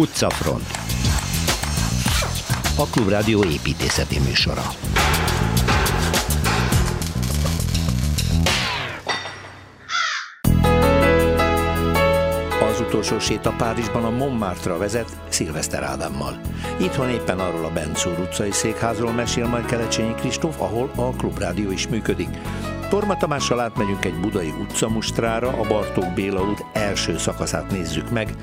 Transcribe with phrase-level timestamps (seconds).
[0.00, 0.66] Utcafront
[2.76, 4.62] A Klubrádió építészeti műsora
[12.60, 16.40] Az utolsó séta Párizsban a Montmartre vezet Szilveszter Ádámmal.
[16.78, 21.88] Itthon éppen arról a Bencúr utcai székházról mesél majd Kelecsényi Kristóf, ahol a Klubrádió is
[21.88, 22.28] működik.
[22.90, 28.34] Torma Tamással átmegyünk egy budai utcamustrára, a Bartók Béla út első szakaszát nézzük meg.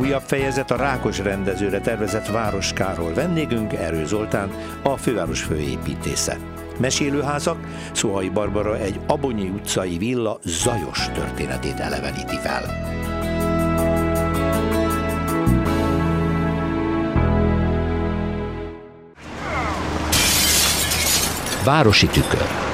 [0.00, 4.50] Újabb fejezet a Rákos rendezőre tervezett Városkáról vendégünk, Erő Zoltán,
[4.82, 6.36] a főváros főépítésze.
[6.78, 7.58] Mesélőházak,
[7.92, 12.64] Szohai Barbara egy Abonyi utcai villa zajos történetét eleveníti fel.
[21.64, 22.69] Városi tükör.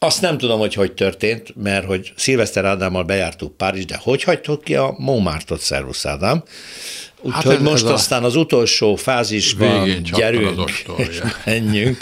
[0.00, 4.64] Azt nem tudom, hogy hogy történt, mert hogy Szilveszter Ádámmal bejártuk Párizs, de hogy hagytuk
[4.64, 6.42] ki a Montmartre-ot, Szervusz Ádám?
[7.20, 8.26] Úgyhogy hát most ez aztán a...
[8.26, 11.98] az utolsó fázisban gyerünk, és menjünk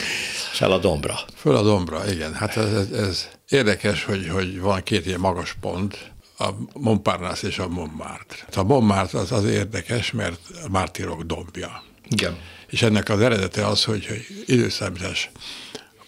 [0.52, 1.18] fel a dombra.
[1.36, 2.34] Föl a dombra, igen.
[2.34, 5.98] Hát ez, ez, ez érdekes, hogy, hogy van két ilyen magas pont,
[6.38, 8.36] a Montparnasse és a Montmartre.
[8.54, 11.82] A Montmartre az, az érdekes, mert a mártírok dombja.
[12.08, 12.36] Igen.
[12.66, 15.30] És ennek az eredete az, hogy, hogy időszámítás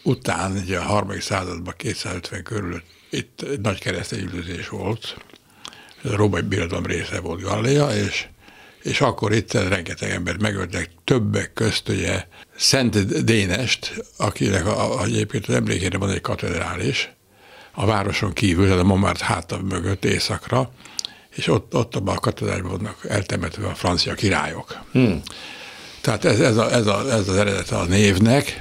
[0.09, 5.17] után, ugye a harmadik században 250 körül itt nagy keresztényüldözés volt,
[6.03, 8.27] a római birodalom része volt Gallia, és,
[8.83, 12.25] és akkor itt rengeteg embert megöltek, többek közt ugye
[12.56, 17.11] Szent Dénest, akinek a, a, egyébként az emlékére van egy katedrális,
[17.72, 20.72] a városon kívül, tehát a Montmartre háta mögött északra,
[21.37, 24.84] és ott, ott abban a katedrálban vannak eltemetve a francia királyok.
[24.93, 25.22] Hmm.
[26.00, 28.61] Tehát ez, ez, a, ez, a, ez az eredete a névnek.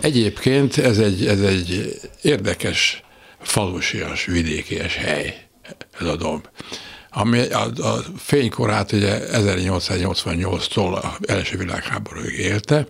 [0.00, 3.02] Egyébként ez egy, ez egy érdekes
[3.40, 5.46] falusias, vidékies hely,
[6.00, 6.48] ez a domb.
[7.10, 12.86] Ami a, a fénykorát ugye 1888-tól az első világháborúig élte,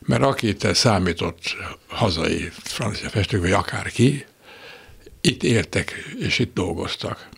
[0.00, 1.40] mert aki itt számított
[1.88, 4.24] hazai francia festők, vagy akárki,
[5.20, 7.28] itt éltek és itt dolgoztak.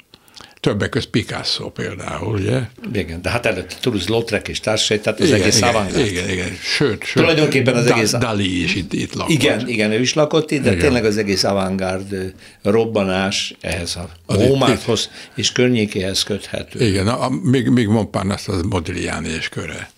[0.60, 2.60] Többek között Picasso például, ugye?
[2.92, 6.06] Igen, de hát előtt Toulouse-Lautrec és társai, tehát az igen, egész igen, avantgárd.
[6.06, 7.22] Igen, igen, sőt, sőt.
[7.22, 8.10] Tulajdonképpen az da, egész...
[8.10, 9.32] Dali is itt, itt lakott.
[9.32, 10.80] Igen, igen, ő is lakott itt, de igen.
[10.80, 16.86] tényleg az egész avantgárd robbanás ehhez a Mómárthoz és környékéhez köthető.
[16.86, 19.90] Igen, a, még, még Montparnasse az Modigliani és köre.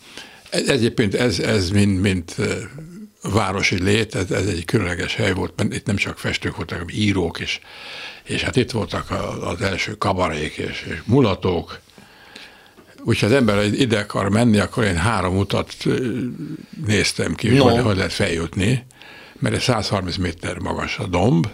[0.50, 2.36] Egyébként ez, ez mint, mint
[3.22, 6.94] városi lét, ez, ez egy különleges hely volt, mert itt nem csak festők voltak, hanem
[6.98, 7.60] írók is,
[8.28, 11.80] és hát itt voltak az első kabarék és, és mulatók,
[13.04, 15.74] Úgyhogy az ember ide akar menni, akkor én három utat
[16.86, 17.64] néztem ki, no.
[17.64, 18.86] hogy hogy lehet feljutni,
[19.38, 21.48] mert ez 130 méter magas a domb,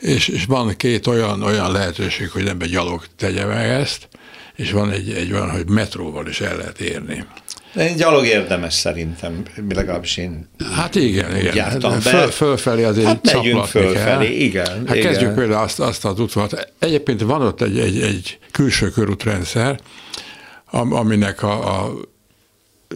[0.00, 4.08] és, és van két olyan, olyan lehetőség, hogy ember gyalog tegye meg ezt,
[4.54, 7.26] és van egy, egy olyan, hogy metróval is el lehet érni.
[7.76, 11.54] De gyalog érdemes szerintem, legalábbis én Hát igen, igen.
[11.54, 12.00] Jártam be.
[12.00, 14.22] Föl, fölfelé azért hát megyünk fölfelé, kell.
[14.22, 14.86] igen.
[14.86, 15.10] Hát igen.
[15.10, 16.72] kezdjük például azt, azt az útvonalat.
[16.78, 19.80] Egyébként van ott egy, egy, egy külső körútrendszer,
[20.70, 21.92] aminek a, a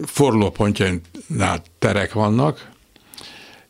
[0.05, 2.69] forlópontjainál terek vannak,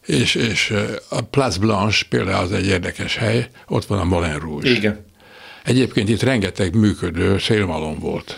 [0.05, 0.73] és, és
[1.09, 4.69] a Place Blanche például az egy érdekes hely, ott van a Moulin Rouge.
[4.69, 5.05] Igen.
[5.63, 8.37] Egyébként itt rengeteg működő szélmalom volt.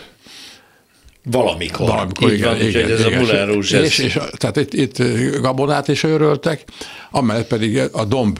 [1.24, 1.86] Valamikor.
[1.86, 3.12] Valamikor, Így igen, van, igen, ez igen.
[3.12, 3.82] a Moulin Rouge.
[3.82, 5.02] És, és, tehát itt, itt
[5.40, 6.64] gabonát is őröltek,
[7.10, 8.38] amellett pedig a domb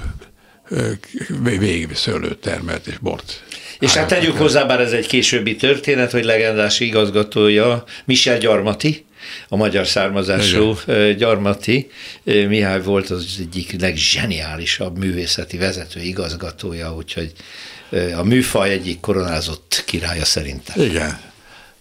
[1.42, 3.42] végig szőlőt termelt és bort.
[3.78, 9.04] És hát tegyük hozzá, bár ez egy későbbi történet, hogy legendás igazgatója Michel Gyarmati,
[9.48, 11.16] a magyar származású Igen.
[11.16, 11.90] Gyarmati
[12.24, 17.32] Mihály volt az egyik legzseniálisabb művészeti vezető igazgatója, úgyhogy
[18.16, 20.82] a műfaj egyik koronázott királya szerintem.
[20.82, 21.32] Igen.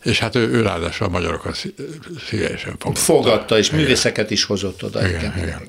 [0.03, 1.65] És hát ő, ő ráadásul a magyarokat
[2.27, 2.99] szívesen fogadta.
[2.99, 3.79] Fogadta, és igen.
[3.79, 5.07] művészeket is hozott oda.
[5.07, 5.37] Igen, igen.
[5.37, 5.61] igen.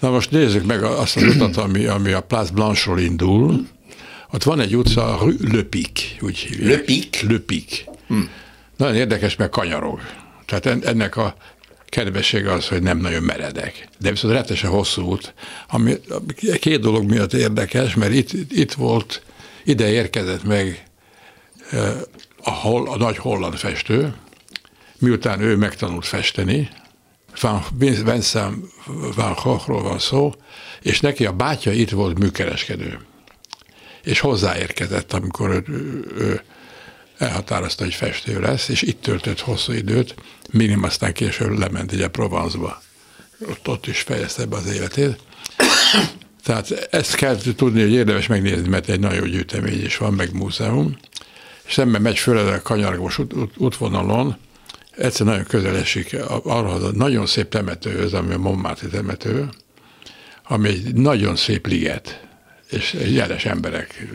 [0.00, 3.66] Na most nézzük meg azt az utat, ami, ami a Place Blanche-ról indul.
[4.32, 5.18] Ott van egy utca,
[5.52, 6.70] Le Pic, úgy hívják.
[6.70, 7.22] Le Pic?
[7.22, 7.84] Le Pic.
[8.06, 8.30] Hmm.
[8.76, 10.00] Nagyon érdekes, mert kanyarog.
[10.46, 11.36] Tehát ennek a
[11.86, 13.88] kedvessége az, hogy nem nagyon meredek.
[13.98, 15.34] De viszont rettesen hosszú út,
[15.68, 15.94] ami
[16.60, 19.22] két dolog miatt érdekes, mert itt, itt volt,
[19.64, 20.84] ide érkezett meg
[22.42, 24.14] a, hol, a nagy holland festő,
[24.98, 26.68] miután ő megtanult festeni,
[27.40, 28.64] van Vincent
[29.14, 30.34] van Goghról van szó,
[30.82, 33.00] és neki a bátyja itt volt műkereskedő.
[34.02, 36.42] És hozzáérkezett, amikor ő, ő
[37.18, 40.14] elhatározta, hogy festő lesz, és itt töltött hosszú időt,
[40.50, 42.82] míg aztán később lement ugye Provence-ba.
[43.48, 45.16] Ott, ott is fejezte be az életét.
[46.44, 50.96] Tehát ezt kell tudni, hogy érdemes megnézni, mert egy nagyon gyűjtemény is van, meg múzeum.
[51.66, 54.36] És szemben megy föl a kanyargós út, út, útvonalon,
[54.96, 59.48] egyszer nagyon közel esik arra a nagyon szép temetőhöz, ami a Montmartre temető,
[60.44, 62.26] ami egy nagyon szép liget,
[62.70, 64.06] és jeles emberek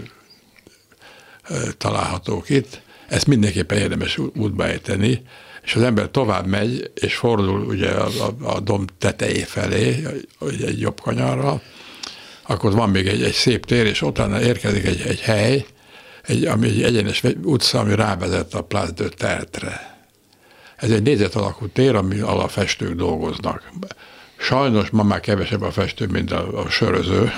[1.77, 2.81] találhatók itt.
[3.07, 5.21] Ezt mindenképpen érdemes útba ejteni,
[5.63, 10.05] és az ember tovább megy, és fordul ugye a, a, a domb tetejé felé,
[10.65, 11.61] egy jobb kanyarra,
[12.43, 15.65] akkor van még egy, egy szép tér, és utána érkezik egy, egy hely,
[16.27, 19.95] egy, ami egy egyenes utca, ami rávezet a Place de Tertre.
[20.75, 23.71] Ez egy nézet alakú tér, ami a festők dolgoznak.
[24.37, 27.31] Sajnos ma már kevesebb a festő, mint a, a söröző.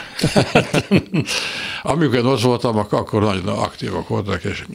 [1.84, 4.66] Amikor ott voltam, akkor nagyon aktívak voltak, és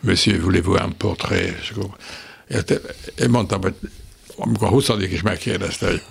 [0.00, 1.16] Monsieur, voulez-vous?
[1.60, 1.96] És akkor
[3.18, 3.74] én mondtam, hogy
[4.36, 6.02] amikor a 20 is megkérdezte, hogy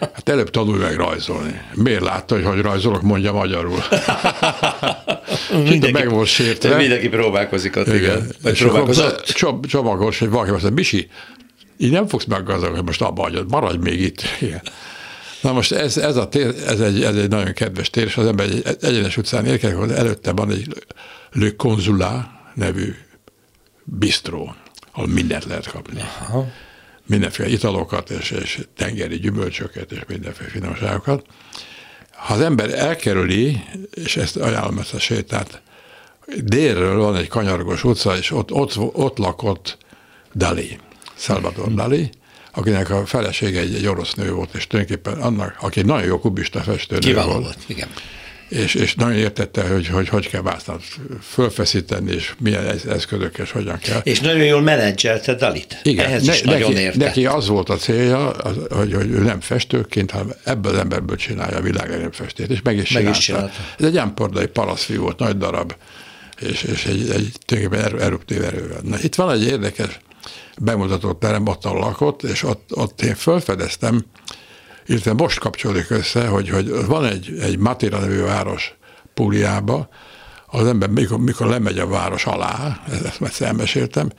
[0.00, 1.60] hát előbb tanulj meg rajzolni.
[1.74, 3.78] Miért látta, hogy hogy rajzolok, mondja magyarul.
[5.52, 6.76] mindenki, meg volt sértve.
[6.76, 7.98] Mindenki próbálkozik ott, igen.
[7.98, 8.52] igen.
[8.52, 9.24] és próbálkozott.
[9.24, 11.08] Csom, csomagos, hogy valaki azt mondja, Bisi,
[11.78, 14.22] így nem fogsz meggazdagodni, hogy most abba hagyod, maradj még itt.
[14.40, 14.62] Igen.
[15.40, 18.26] Na most ez, ez, a tér, ez, egy, ez egy nagyon kedves tér, és az
[18.26, 20.84] ember egy egyenes utcán érkezik, hogy előtte van egy
[21.32, 22.94] Le Consulat nevű
[23.84, 24.54] bistró,
[24.92, 26.00] ahol mindent lehet kapni.
[26.00, 26.46] Aha.
[27.06, 31.24] Mindenféle italokat, és, és tengeri gyümölcsöket, és mindenféle finomságokat.
[32.20, 35.60] Ha az ember elkerüli, és ezt ajánlom ezt a sétát,
[36.36, 39.78] délről van egy kanyargos utca, és ott, ott, ott lakott
[40.34, 40.78] Dali,
[41.14, 41.74] Salvador hmm.
[41.74, 42.10] Dali,
[42.52, 46.60] akinek a felesége egy, egy orosz nő volt, és tulajdonképpen annak, aki nagyon jó kubista
[46.60, 47.42] festő Kiváló volt.
[47.42, 47.88] volt, igen.
[48.50, 50.82] És, és nagyon értette, hogy, hogy hogy kell vászlát
[51.22, 54.00] fölfeszíteni, és milyen eszközök, és hogyan kell.
[54.02, 55.80] És nagyon jól menedzselte Dalit.
[55.82, 57.00] Igen, Ehhez ne, is neki, nagyon értett.
[57.00, 61.16] Neki az volt a célja, az, hogy, hogy ő nem festőként, hanem ebből az emberből
[61.16, 63.18] csinálja a világ legjobb festét, és meg is meg csinálta.
[63.18, 63.52] Is csinálta.
[63.78, 65.74] Ez egy ámpordai paraszfiú volt, nagy darab,
[66.40, 68.80] és, és egy, egy tulajdonképpen eruptív erővel.
[68.82, 70.00] Na, itt van egy érdekes
[70.58, 74.04] bemutató terem, ott lakott, és ott, ott én felfedeztem,
[74.90, 78.74] illetve most kapcsolódik össze, hogy, hogy van egy, egy Matira nevű város
[79.14, 79.88] Púliába,
[80.46, 84.10] az ember mikor, mikor lemegy a város alá, ezt már elmeséltem,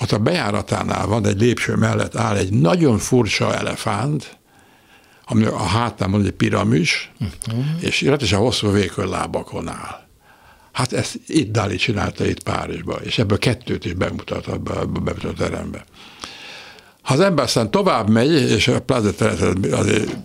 [0.00, 4.38] ott a bejáratánál van egy lépcső mellett áll egy nagyon furcsa elefánt,
[5.24, 7.64] ami a hátán van egy piramis, uh-huh.
[7.80, 10.06] és rendesen hosszú vékony lábakon áll.
[10.72, 15.36] Hát ezt itt Dali csinálta itt Párizsba, és ebből kettőt is bemutat abba a bemutat
[15.36, 15.84] terembe.
[17.08, 19.10] Ha az ember aztán tovább megy, és a Plaza
[19.70, 20.16] azért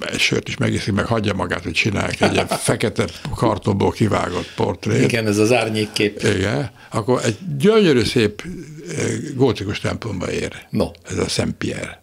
[0.00, 3.04] egy sört is megiszik, meg hagyja magát, hogy csinálják egy ilyen fekete
[3.34, 5.02] kartonból kivágott portrét.
[5.02, 6.22] Igen, ez az árnyékkép.
[6.22, 9.04] Igen, akkor egy gyönyörű szép eh,
[9.34, 10.66] gótikus templomba ér.
[10.70, 10.90] No.
[11.10, 12.02] Ez a Szent Pierre.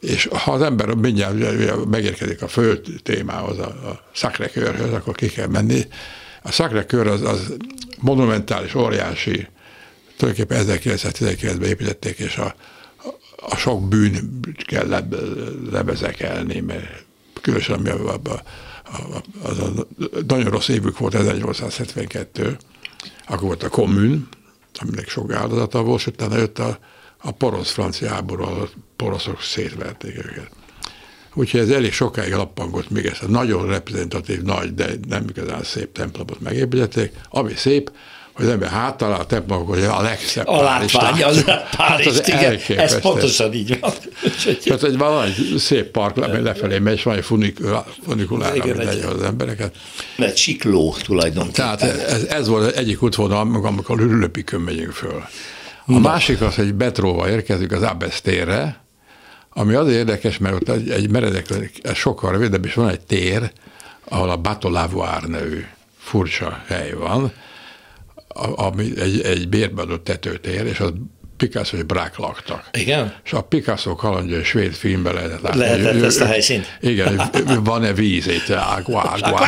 [0.00, 1.36] És ha az ember mindjárt
[1.90, 5.80] megérkezik a fő témához, a, a Sacré-Cœurhöz, akkor ki kell menni,
[6.42, 7.54] a Sacré-Cœur az, az
[8.00, 9.46] monumentális, óriási,
[10.16, 12.54] tulajdonképpen 1919-ben építették, és a,
[13.48, 15.08] a sok bűn kell le,
[15.70, 17.04] lebezekelni, mert
[17.40, 18.42] különösen ami a, a,
[18.84, 19.86] a, az a,
[20.26, 22.56] nagyon rossz évük volt 1872,
[23.26, 24.28] akkor volt a kommun,
[24.72, 26.78] aminek sok áldozata volt, és utána jött a,
[27.16, 30.50] a porosz francia háború, a poroszok szétverték őket.
[31.34, 35.92] Úgyhogy ez elég sokáig lappangott még ezt a nagyon reprezentatív, nagy, de nem igazán szép
[35.92, 37.12] templomot megépítették.
[37.28, 37.92] Ami szép,
[38.32, 42.28] hogy az ember háttalál a templomok, hogy a legszebb A látvány, az Párizs, hát az
[42.28, 43.92] igen, ez pontosan így van.
[44.64, 49.08] Tehát hogy van egy szép park, ami lefelé megy, és van egy funikulár, ami legyen
[49.08, 49.74] az embereket.
[50.16, 51.76] Mert sikló tulajdonképpen.
[51.78, 55.24] Tehát ez, ez volt egyik útvonal, amikor Ülöpikön megyünk föl.
[55.86, 55.98] A Na.
[55.98, 58.80] másik az, hogy Betróval érkezünk az Abesztérre,
[59.50, 61.46] ami azért érdekes, mert ott egy, egy meredek,
[61.94, 63.52] sokkal rövidebb, és van egy tér,
[64.08, 65.64] ahol a Batolavoir nevű
[65.98, 67.32] furcsa hely van,
[68.54, 70.92] ami egy, egy bérbe adott tetőtér, és az
[71.36, 72.68] Picasso és Brák laktak.
[72.72, 73.14] Igen?
[73.24, 75.58] És a Picasso kalandja svéd filmben lehetett látni.
[75.58, 76.78] Lehetett ő, ezt a helyszínt?
[76.80, 77.30] Igen,
[77.64, 78.50] van-e víz itt?
[78.50, 79.46] Água, água.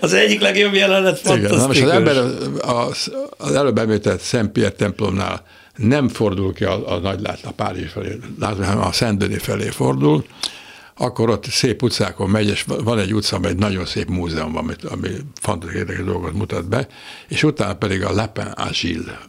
[0.00, 1.56] Az egyik legjobb jelenet fantasztikus.
[1.56, 2.16] Igen, most az ember
[2.60, 5.42] az, az előbb említett Szent Pierre templomnál
[5.76, 10.24] nem fordul ki a, a nagy lát, a Párizs felé, hanem a Szentdöni felé fordul,
[10.96, 14.74] akkor ott szép utcákon megy, és van egy utca, amely egy nagyon szép múzeum, ami,
[14.88, 15.08] ami
[15.40, 16.88] fantasztikus érdekes dolgot mutat be,
[17.28, 19.20] és utána pedig a Lepen Agile,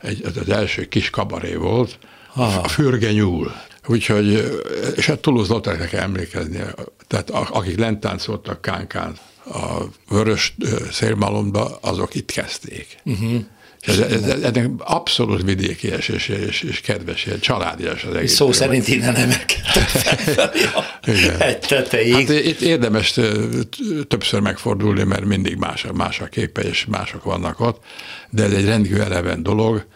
[0.00, 1.98] egy, az első kis kabaré volt,
[2.34, 2.60] Aha.
[2.60, 3.52] a Fürge nyúl.
[3.86, 4.60] Úgyhogy,
[4.96, 6.60] és a Toulouse-Lautrec kell emlékezni,
[7.06, 10.56] tehát akik lent táncoltak Kánkán, a vörös
[10.90, 12.96] szélmalomba, azok itt kezdték.
[13.04, 13.44] Uh-huh
[13.80, 18.34] Ez, ez, ez, ez abszolút vidékies és, és, és kedves, ilyen családias az egész.
[18.34, 20.20] Szó szerint innen emelkedtek
[21.38, 22.26] egy tetejéig.
[22.26, 23.20] Hát itt érdemes
[24.08, 27.84] többször megfordulni, mert mindig más, más a képe, és mások vannak ott,
[28.30, 29.86] de ez egy rendkívül eleven dolog,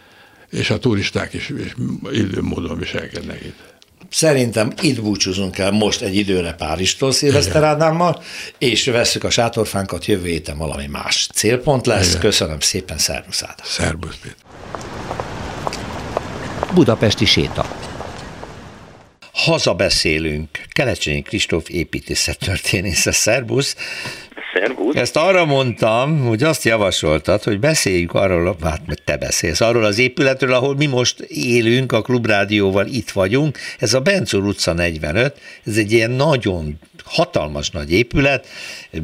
[0.50, 1.74] és a turisták is, is
[2.10, 3.74] illő módon viselkednek itt.
[4.11, 8.23] Szerintem itt búcsúzunk el most egy időre Páristól Szilveszter Ádámmal,
[8.58, 12.08] és veszük a sátorfánkat, jövő héten valami más célpont lesz.
[12.08, 12.20] Igen.
[12.20, 13.56] Köszönöm szépen, szervusz Ádám.
[13.62, 14.18] Szervusz
[16.75, 17.66] Budapesti séta.
[19.32, 20.49] Hazabeszélünk.
[20.73, 23.76] Kelecsényi Kristóf építészettörténész, szervusz.
[24.54, 24.96] Szervusz.
[24.96, 30.52] Ezt arra mondtam, hogy azt javasoltad, hogy beszéljük arról, hát te beszélsz, arról az épületről,
[30.52, 33.58] ahol mi most élünk, a Klubrádióval itt vagyunk.
[33.78, 38.46] Ez a Bencúr utca 45, ez egy ilyen nagyon hatalmas nagy épület,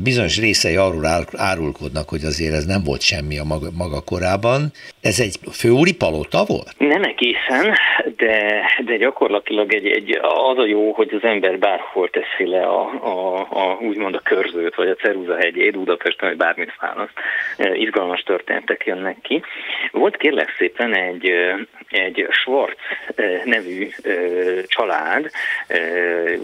[0.02, 4.60] bizonyos részei arról árulkodnak, hogy azért ez nem volt semmi a maga, maga korában.
[5.00, 6.74] Ez egy főúri palota volt?
[6.78, 7.74] Nem egészen,
[8.16, 12.80] de, de gyakorlatilag egy, egy, az a jó, hogy az ember bárhol teszi le a,
[13.02, 17.12] a, a úgymond a körzőt, vagy a Ceruza hegyét, Budapesten, vagy bármit választ.
[17.74, 19.42] Izgalmas történetek jönnek ki.
[19.90, 21.32] Volt kérlek szépen egy,
[21.88, 22.74] egy Schwarz
[23.44, 23.88] nevű
[24.66, 25.30] család,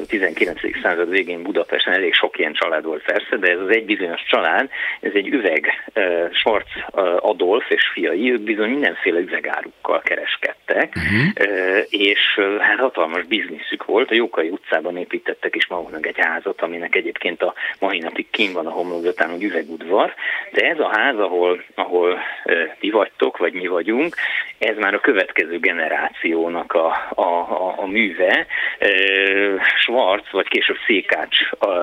[0.07, 0.61] 19.
[0.83, 4.71] század végén Budapesten elég sok ilyen család volt persze, de ez az egy bizonyos család,
[5.01, 5.91] ez egy üveg,
[6.33, 6.67] Schwarz
[7.17, 11.85] Adolf és fiai, ők bizony mindenféle üvegárukkal kereskedtek, uh-huh.
[11.89, 14.11] és hát hatalmas bizniszük volt.
[14.11, 18.67] A Jókai utcában építettek is maguknak egy házat, aminek egyébként a mai napig kín van
[18.67, 20.15] a homlokzatán, hogy üvegudvar,
[20.53, 22.19] de ez a ház, ahol, ahol
[22.79, 24.15] ti vagytok, vagy mi vagyunk,
[24.59, 28.47] ez már a következő generációnak a, a, a, a műve.
[29.77, 31.36] Schwarz, vagy később Székács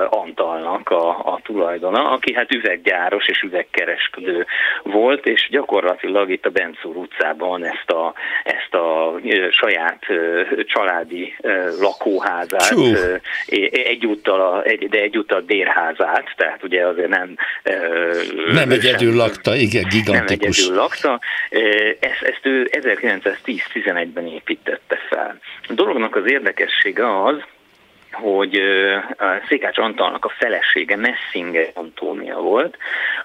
[0.09, 4.45] Antalnak a, a tulajdona, aki hát üveggyáros és üvegkereskedő
[4.83, 9.13] volt, és gyakorlatilag itt a Bencúr utcában ezt a, ezt a
[9.49, 10.05] saját
[10.65, 11.35] családi
[11.79, 12.83] lakóházát, Csú.
[13.71, 17.35] egyúttal, a, egy, de egyúttal bérházát, tehát ugye azért nem...
[18.53, 20.57] Nem egyedül lakta, igen, gigantikus.
[20.57, 21.19] Nem egyedül lakta.
[21.99, 25.39] Ezt, ezt ő 1910-11-ben építette fel.
[25.67, 27.35] A dolognak az érdekessége az,
[28.13, 28.61] hogy
[29.47, 32.77] Székács Antalnak a felesége Messinger Antónia volt,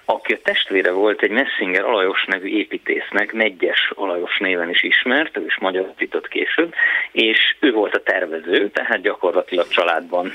[0.05, 5.45] aki a testvére volt egy Messinger Alajos nevű építésznek, Megyes Alajos néven is ismert, ő
[5.45, 6.73] is magyarított később,
[7.11, 10.31] és ő volt a tervező, tehát gyakorlatilag családban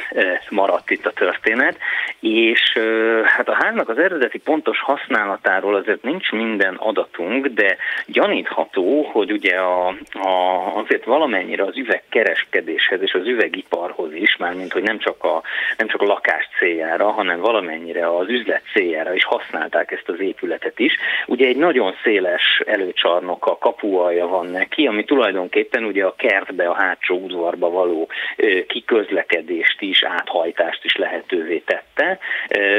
[0.50, 1.78] maradt itt a történet,
[2.20, 2.78] és
[3.24, 9.56] hát a háznak az eredeti pontos használatáról azért nincs minden adatunk, de gyanítható, hogy ugye
[9.56, 10.30] a, a,
[10.74, 15.42] azért valamennyire az üvegkereskedéshez és az üvegiparhoz is, mármint hogy nem csak, a,
[15.76, 20.78] nem csak a lakás céljára, hanem valamennyire az üzlet céljára is használták ezt az épületet
[20.78, 20.92] is.
[21.26, 26.74] Ugye egy nagyon széles előcsarnok, a kapualja van neki, ami tulajdonképpen ugye a kertbe, a
[26.74, 28.08] hátsó udvarba való
[28.66, 32.18] kiközlekedést is, áthajtást is lehetővé tette.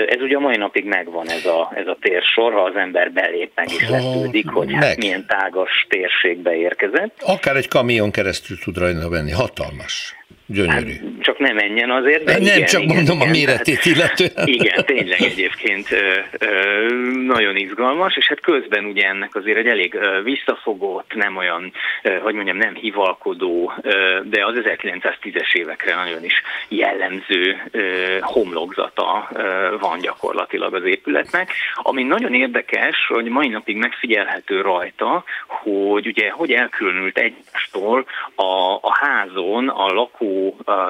[0.08, 3.52] Ez ugye a mai napig megvan ez a, ez a térsor, ha az ember belép,
[3.56, 7.22] meg is lepődik, hogy hát milyen tágas térségbe érkezett.
[7.22, 10.16] Akár egy kamion keresztül tud rajta venni, hatalmas.
[10.48, 10.92] Gyönyörű.
[10.92, 12.24] Hát, csak nem menjen azért.
[12.24, 14.48] De nem, igen, csak igen, mondom igen, a méretét illetően.
[14.58, 16.88] Igen, tényleg egyébként ö, ö,
[17.26, 21.72] nagyon izgalmas, és hát közben ugye ennek azért egy elég visszafogott, nem olyan,
[22.04, 27.82] ö, hogy mondjam, nem hivalkodó, ö, de az 1910-es évekre nagyon is jellemző ö,
[28.20, 31.52] homlokzata ö, van gyakorlatilag az épületnek.
[31.76, 38.98] Ami nagyon érdekes, hogy mai napig megfigyelhető rajta, hogy ugye hogy elkülönült egymástól a, a
[39.00, 40.35] házon a lakó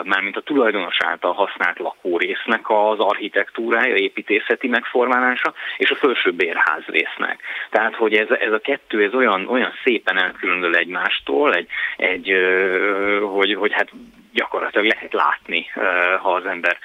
[0.03, 7.41] mármint a tulajdonos által használt lakórésznek az architektúrája, építészeti megformálása, és a felső bérház résznek.
[7.69, 12.33] Tehát, hogy ez, ez a kettő, ez olyan, olyan szépen elkülönül egymástól, egy, egy
[13.21, 13.89] hogy, hogy hát
[14.35, 15.65] gyakorlatilag lehet látni,
[16.21, 16.77] ha az ember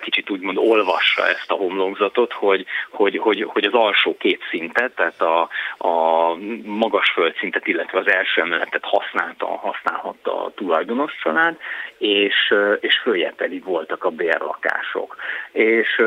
[0.00, 5.20] kicsit úgymond olvassa ezt a homlokzatot, hogy, hogy, hogy, hogy az alsó két szintet, tehát
[5.20, 6.23] a, a
[6.64, 11.56] magas földszintet, illetve az első emeletet használta, használhatta a tulajdonos család,
[11.98, 15.16] és, és följebb pedig voltak a bérlakások.
[15.52, 16.02] És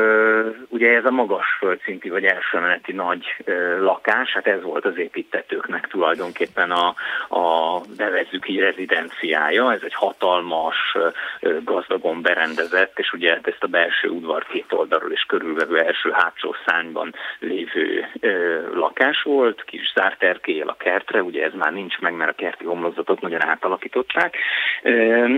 [0.68, 3.34] ugye ez a magas földszinti vagy első emeleti nagy
[3.80, 6.94] lakás, hát ez volt az építetőknek tulajdonképpen a,
[7.28, 10.96] a nevezzük így rezidenciája, ez egy hatalmas,
[11.64, 17.14] gazdagon berendezett, és ugye ezt a belső udvar két oldalról és körülvevő első hátsó szányban
[17.38, 18.06] lévő
[18.74, 22.64] lakás volt, kis zárt erkélyel a kertre, ugye ez már nincs meg, mert a kerti
[22.64, 24.36] homlokzatot nagyon átalakították.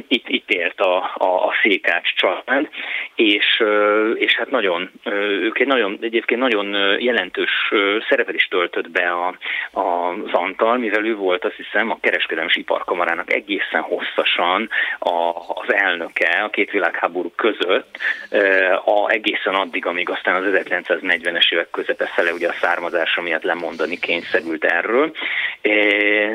[0.09, 2.69] Itt, itt élt a, a, a Székács család,
[3.15, 3.63] és,
[4.15, 4.91] és hát nagyon,
[5.41, 7.73] ők egy nagyon, egyébként nagyon jelentős
[8.09, 9.35] szerepet is töltött be a,
[9.81, 14.69] a, az Antal, mivel ő volt azt hiszem a kereskedelmi iparkamarának egészen hosszasan
[14.99, 17.99] a, az elnöke a két világháború között,
[18.85, 23.99] a, egészen addig, amíg aztán az 1940-es évek közepe fele ugye a származása miatt lemondani
[23.99, 25.13] kényszerült erről,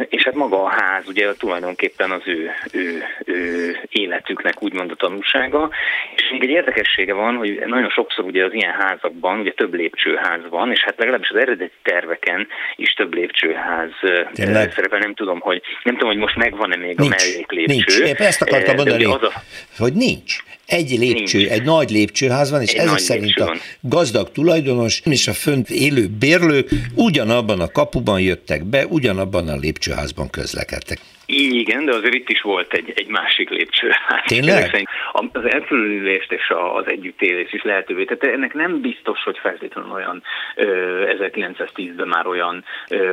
[0.10, 5.70] és hát maga a ház ugye tulajdonképpen az ő, ő, ő életüknek úgymond a tanulsága,
[6.16, 10.42] és még egy érdekessége van, hogy nagyon sokszor ugye az ilyen házakban ugye több lépcsőház
[10.50, 13.92] van, és hát legalábbis az eredeti terveken is több lépcsőház
[14.34, 14.72] Tényleg?
[14.72, 15.00] szerepel.
[15.00, 17.74] Nem tudom, hogy nem tudom, hogy most megvan-e még nincs, a melléklépcső.
[17.74, 18.00] Nincs.
[18.00, 19.32] Épp ezt akartam mondani, a...
[19.78, 20.36] hogy nincs.
[20.66, 21.52] Egy lépcső, nincs.
[21.52, 26.08] egy nagy lépcsőház van, és egy ezek szerint a gazdag tulajdonos és a fönt élő
[26.08, 31.00] bérlők ugyanabban a kapuban jöttek be, ugyanabban a lépcsőházban közlekedtek.
[31.26, 33.92] Igen, de azért itt is volt egy, egy másik lépcső.
[34.26, 34.88] Tényleg?
[35.12, 38.04] Az elkülönülést és az együttélés is lehetővé.
[38.04, 40.24] Tehát ennek nem biztos, hogy feltétlenül olyan
[40.56, 42.64] 1910-ben már olyan,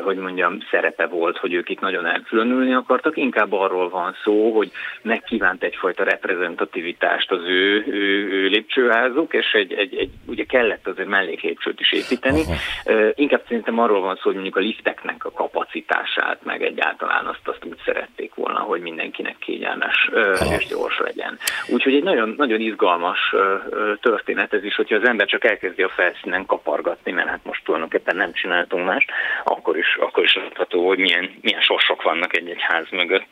[0.03, 3.17] hogy mondjam, szerepe volt, hogy ők itt nagyon elkülönülni akartak.
[3.17, 4.71] Inkább arról van szó, hogy
[5.03, 11.09] megkívánt egyfajta reprezentativitást az ő, ő, ő lépcsőházuk, és egy, egy, egy, ugye kellett azért
[11.09, 12.41] melléklépcsőt is építeni.
[12.41, 13.11] Aha.
[13.15, 17.65] Inkább szerintem arról van szó, hogy mondjuk a lifteknek a kapacitását, meg egyáltalán azt, azt
[17.65, 20.55] úgy szeret szerették volna, hogy mindenkinek kényelmes ha.
[20.59, 21.39] és gyors legyen.
[21.69, 23.35] Úgyhogy egy nagyon, nagyon izgalmas
[24.01, 28.17] történet ez is, hogyha az ember csak elkezdi a felszínen kapargatni, mert hát most tulajdonképpen
[28.17, 29.11] nem csináltunk mást,
[29.45, 33.27] akkor is, akkor is adható, hogy milyen, milyen sorsok vannak egy-egy ház mögött.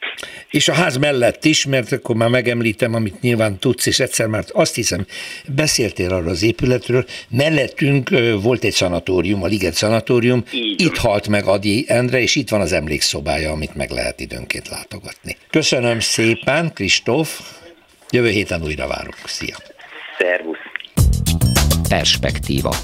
[0.51, 4.45] És a ház mellett is, mert akkor már megemlítem, amit nyilván tudsz, és egyszer már
[4.53, 5.07] azt hiszem,
[5.55, 8.09] beszéltél arra az épületről, mellettünk
[8.43, 12.61] volt egy szanatórium, a Liget szanatórium, Így itt halt meg Adi Endre, és itt van
[12.61, 15.37] az emlékszobája, amit meg lehet időnként időnként látogatni.
[15.51, 17.41] Köszönöm szépen, Kristóf.
[18.11, 19.19] Jövő héten újra várunk.
[19.25, 19.57] Szia!
[20.19, 20.59] Szervusz!
[21.89, 22.75] Perspektíva.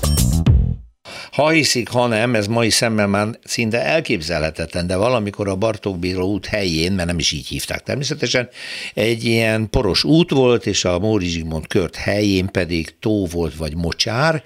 [1.31, 6.27] Ha hiszik, ha nem, ez mai szemmel már szinte elképzelhetetlen, de valamikor a Bartók Bíró
[6.27, 8.49] út helyén, mert nem is így hívták természetesen,
[8.95, 13.77] egy ilyen poros út volt, és a Móri Zsigmond kört helyén pedig tó volt, vagy
[13.77, 14.43] mocsár,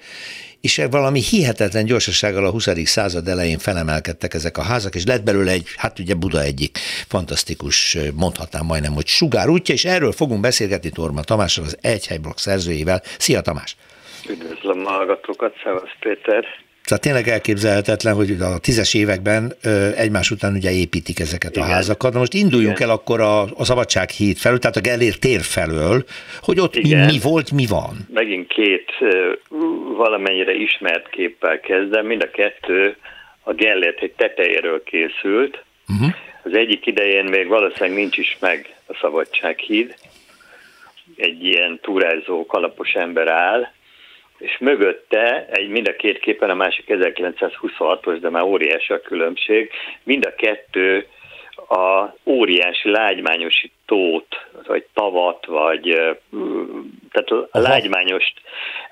[0.61, 2.67] és valami hihetetlen gyorsasággal a 20.
[2.83, 7.97] század elején felemelkedtek ezek a házak, és lett belőle egy, hát ugye Buda egyik fantasztikus,
[8.15, 13.01] mondhatnám majdnem, hogy sugárútja, és erről fogunk beszélgetni Torma Tamással, az Egyhelyblokk szerzőjével.
[13.17, 13.75] Szia Tamás!
[14.29, 16.45] Üdvözlöm a hallgatókat, Szevasz Péter!
[16.83, 19.53] Tehát tényleg elképzelhetetlen, hogy a tízes években
[19.95, 21.67] egymás után ugye építik ezeket Igen.
[21.67, 22.13] a házakat.
[22.13, 22.89] Na most induljunk Igen.
[22.89, 26.03] el akkor a, a Szabadság híd felől, tehát a Gellér tér felől,
[26.41, 27.95] hogy ott mi, mi volt, mi van.
[28.13, 28.91] Megint két
[29.97, 32.95] valamennyire ismert képpel kezdem, mind a kettő
[33.43, 35.63] a Gellért egy tetejéről készült.
[35.87, 36.13] Uh-huh.
[36.43, 39.95] Az egyik idején még valószínűleg nincs is meg a Szabadság híd.
[41.15, 43.71] Egy ilyen túrázó, kalapos ember áll,
[44.41, 49.71] és mögötte, egy, mind a két képen, a másik 1926-os, de már óriási a különbség,
[50.03, 51.07] mind a kettő
[51.69, 55.81] a óriási lágymányosi tót, vagy tavat, vagy
[57.11, 58.33] tehát a lágymányost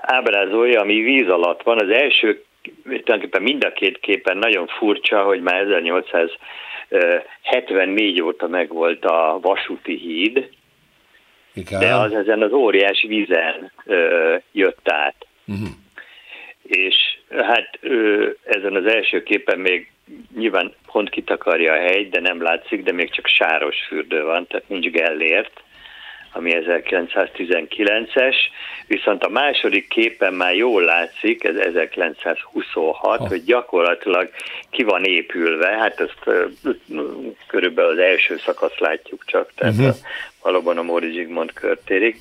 [0.02, 1.80] ábrázolja, ami víz alatt van.
[1.80, 2.44] Az első,
[2.84, 10.50] tulajdonképpen mind a két képen nagyon furcsa, hogy már 1874 óta megvolt a vasúti híd,
[11.54, 11.80] Igen.
[11.80, 13.72] de az ezen az óriási vízen
[14.52, 15.28] jött át.
[15.50, 15.70] Uh-huh.
[16.64, 16.96] És
[17.30, 17.80] hát
[18.44, 19.92] ezen az első képen még
[20.36, 24.70] nyilván pont kitakarja a helyt, de nem látszik, de még csak sáros fürdő van, tehát
[24.70, 25.64] nincs gellért,
[26.34, 28.36] ami 1919-es,
[28.88, 33.28] viszont a második képen már jól látszik, ez 1926, oh.
[33.28, 34.30] hogy gyakorlatilag
[34.70, 36.50] ki van épülve, hát ezt
[37.48, 39.88] körülbelül az első szakasz látjuk csak, tehát uh-huh.
[39.88, 39.94] a,
[40.42, 42.18] valóban a Móri Zsigmond körtérig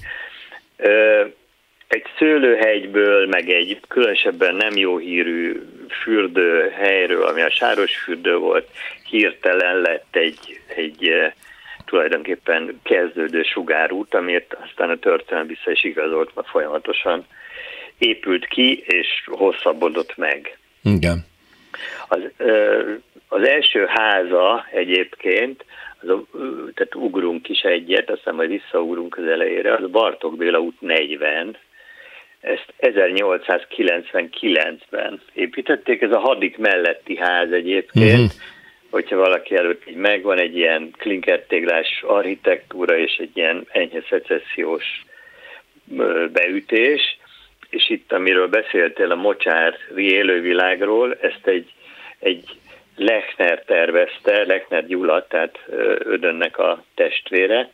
[1.88, 5.60] egy szőlőhegyből, meg egy különösebben nem jó hírű
[6.02, 8.68] fürdőhelyről, ami a sáros fürdő volt,
[9.10, 11.32] hirtelen lett egy, egy eh,
[11.84, 17.26] tulajdonképpen kezdődő sugárút, amit aztán a történelem vissza is igazolt, mert folyamatosan
[17.98, 20.58] épült ki, és hosszabbodott meg.
[20.82, 21.26] Igen.
[22.08, 22.84] Az, eh,
[23.28, 25.64] az első háza egyébként,
[26.00, 26.24] az a,
[26.74, 31.56] tehát ugrunk is egyet, aztán majd visszaugrunk az elejére, az Bartók Béla út 40,
[32.40, 38.30] ezt 1899-ben építették, ez a hadik melletti ház egyébként, uh-huh.
[38.90, 45.04] hogyha valaki előtt így megvan egy ilyen klinkertéglás architektúra és egy ilyen enyhe szecessziós
[46.32, 47.18] beütés,
[47.70, 51.72] és itt, amiről beszéltél a mocsári élővilágról, ezt egy,
[52.18, 52.44] egy
[52.96, 55.58] Lechner tervezte, Lechner Gyula, tehát
[55.98, 57.70] Ödönnek a testvére,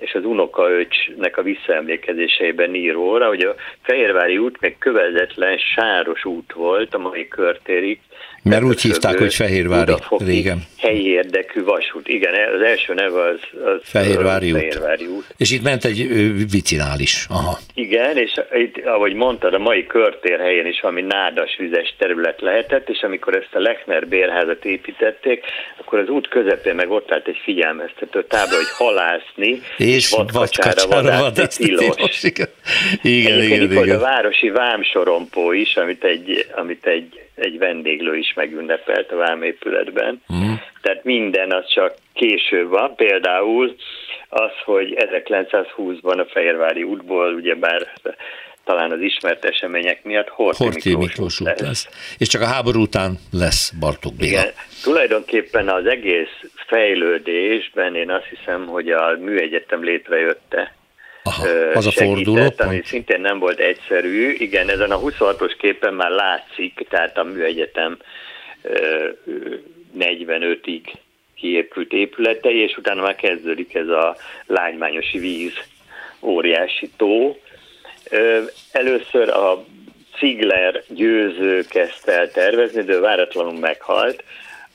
[0.00, 6.52] és az unokaöcsnek a visszaemlékezéseiben ír róla, hogy a Fehérvári út még kövezetlen sáros út
[6.52, 8.00] volt a mai körtérig,
[8.42, 10.62] mert úgy hívták, hogy Fehérvári régen.
[10.78, 12.08] Helyi érdekű vasút.
[12.08, 14.58] Igen, az első neve az, az Fehérvári, út.
[14.58, 15.24] Fehérvári út.
[15.36, 16.06] És itt ment egy
[16.50, 17.26] vicinális.
[17.30, 17.58] Aha.
[17.74, 22.88] Igen, és itt, ahogy mondtad, a mai körtér helyén is valami nádas vizes terület lehetett,
[22.88, 25.44] és amikor ezt a Lechner bérházat építették,
[25.80, 30.88] akkor az út közepén meg ott állt egy figyelmeztető tábla, hogy halászni, és, és vadkacsára
[30.88, 31.94] vadászni tilos.
[31.94, 32.22] tilos.
[32.22, 32.48] Igen,
[33.02, 33.96] igen, igen, igen.
[33.96, 40.22] a városi vámsorompó is, amit egy, amit egy egy vendéglő is megünnepelt a vámépületben.
[40.32, 40.52] Mm.
[40.82, 42.94] Tehát minden az csak később van.
[42.94, 43.76] Például
[44.28, 47.92] az, hogy 1920-ban a Fehérvári útból, ugyebár
[48.64, 51.60] talán az ismert események miatt Horthy, Horthy Miklós, Miklós út lesz.
[51.60, 52.16] lesz.
[52.18, 54.40] És csak a háború után lesz Bartók Béla.
[54.40, 56.34] Igen, tulajdonképpen az egész
[56.66, 60.77] fejlődésben én azt hiszem, hogy a műegyetem létrejötte
[61.22, 64.30] Aha, az a forduló ami szintén nem volt egyszerű.
[64.30, 67.98] Igen, ezen a 26-os képen már látszik, tehát a műegyetem
[69.98, 70.80] 45-ig
[71.34, 75.52] kiépült épületei, és utána már kezdődik ez a lágymányosi víz,
[76.20, 77.36] óriási tó.
[78.72, 79.64] Először a
[80.18, 84.24] Ziegler győző kezdte el tervezni, de váratlanul meghalt.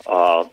[0.04, 0.44] A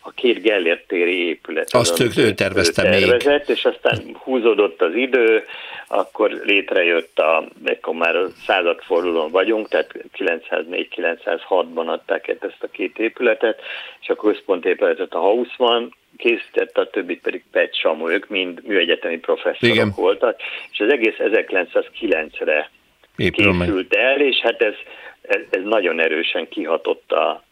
[0.00, 1.74] a két Gellért téri épület.
[1.74, 3.56] Azt ők ő tervezte ő tervezett, még.
[3.56, 5.44] És aztán húzódott az idő,
[5.88, 13.60] akkor létrejött a, akkor már a századfordulón vagyunk, tehát 904-906-ban adták ezt a két épületet,
[14.00, 19.74] és a központépületet a Hausmann készítette, a többit pedig Pet Samu, ők mind műegyetemi professzorok
[19.74, 19.92] Igen.
[19.96, 22.70] voltak, és az egész 1909-re
[23.16, 24.74] készült el, és hát ez,
[25.22, 27.42] ez, ez nagyon erősen kihatott a,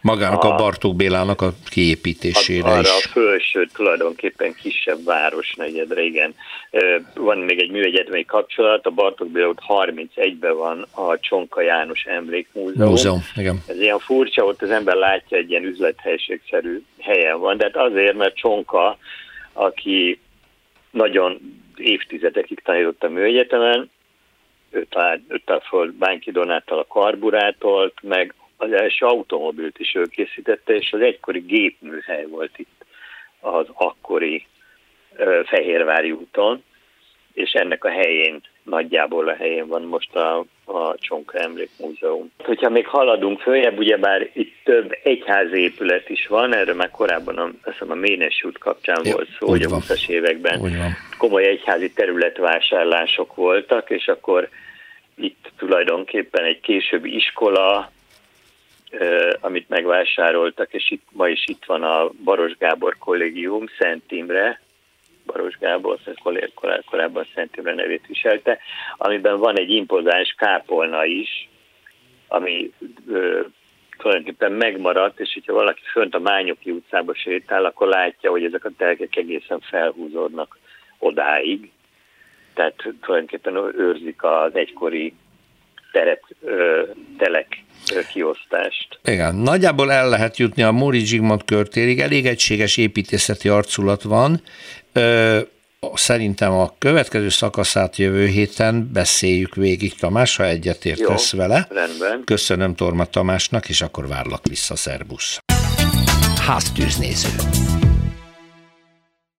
[0.00, 3.04] Magának a, a Bartók Bélának a kiépítésére arra is.
[3.04, 6.34] a felső tulajdonképpen kisebb városnegyedre, igen.
[7.14, 12.90] Van még egy műegyetemi kapcsolat, a Bartók Béla út 31-ben van a Csonka János Emlékmúzeum.
[12.90, 13.62] Múzeum, igen.
[13.66, 18.16] Ez ilyen furcsa, ott az ember látja, egy ilyen üzlethelységszerű helyen van, de hát azért,
[18.16, 18.98] mert Csonka,
[19.52, 20.20] aki
[20.90, 23.90] nagyon évtizedekig tanított a műegyetemen,
[24.70, 25.22] ő talált
[25.68, 31.40] föl Bánki Donáttal a karburátolt, meg az első automobilt is ő készítette, és az egykori
[31.40, 32.84] gépműhely volt itt
[33.40, 34.46] az akkori
[35.44, 36.62] Fehérvári úton,
[37.32, 42.32] és ennek a helyén, nagyjából a helyén van most a, a Csonka Emlékmúzeum.
[42.38, 47.50] Hogyha még haladunk följebb, ugyebár itt több egyházépület is van, erről már korábban a,
[47.88, 50.60] a Ménes út kapcsán ja, volt szó, hogy a 20-as években
[51.18, 54.48] komoly egyházi területvásárlások voltak, és akkor
[55.14, 57.90] itt tulajdonképpen egy későbbi iskola,
[59.40, 64.60] amit megvásároltak, és itt, ma is itt van a Baros Gábor kollégium Szent Imre,
[65.26, 65.98] Baros Gábor,
[66.84, 68.58] korábban Szent Imre nevét viselte,
[68.96, 71.48] amiben van egy impozáns kápolna is,
[72.28, 72.72] ami
[73.08, 73.40] ö,
[73.98, 78.70] tulajdonképpen megmaradt, és hogyha valaki fönt a Mányoki utcába sétál, akkor látja, hogy ezek a
[78.76, 80.58] telkek egészen felhúzódnak
[80.98, 81.70] odáig.
[82.54, 85.14] Tehát tulajdonképpen őrzik az egykori
[85.92, 86.82] terep, ö,
[87.18, 87.46] telek
[88.12, 88.98] kiosztást.
[89.04, 94.42] Igen, nagyjából el lehet jutni a Móri Zsigmond körtérig, elég egységes építészeti arculat van,
[95.94, 101.66] Szerintem a következő szakaszát jövő héten beszéljük végig, Tamás, ha egyetértesz Jó, vele.
[101.70, 102.22] Rendben.
[102.24, 105.38] Köszönöm Torma Tamásnak, és akkor várlak vissza, szerbusz.
[106.46, 107.28] Háztűznéző.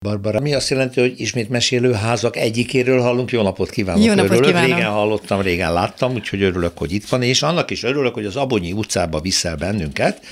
[0.06, 3.32] Barbara, mi azt jelenti, hogy ismét mesélő házak egyikéről hallunk?
[3.32, 4.04] Jó napot kívánok!
[4.04, 4.46] Jó napot örülök.
[4.46, 4.76] Kívánok.
[4.76, 8.36] Régen hallottam, régen láttam, úgyhogy örülök, hogy itt van, és annak is örülök, hogy az
[8.36, 10.26] Abonyi utcába viszel bennünket,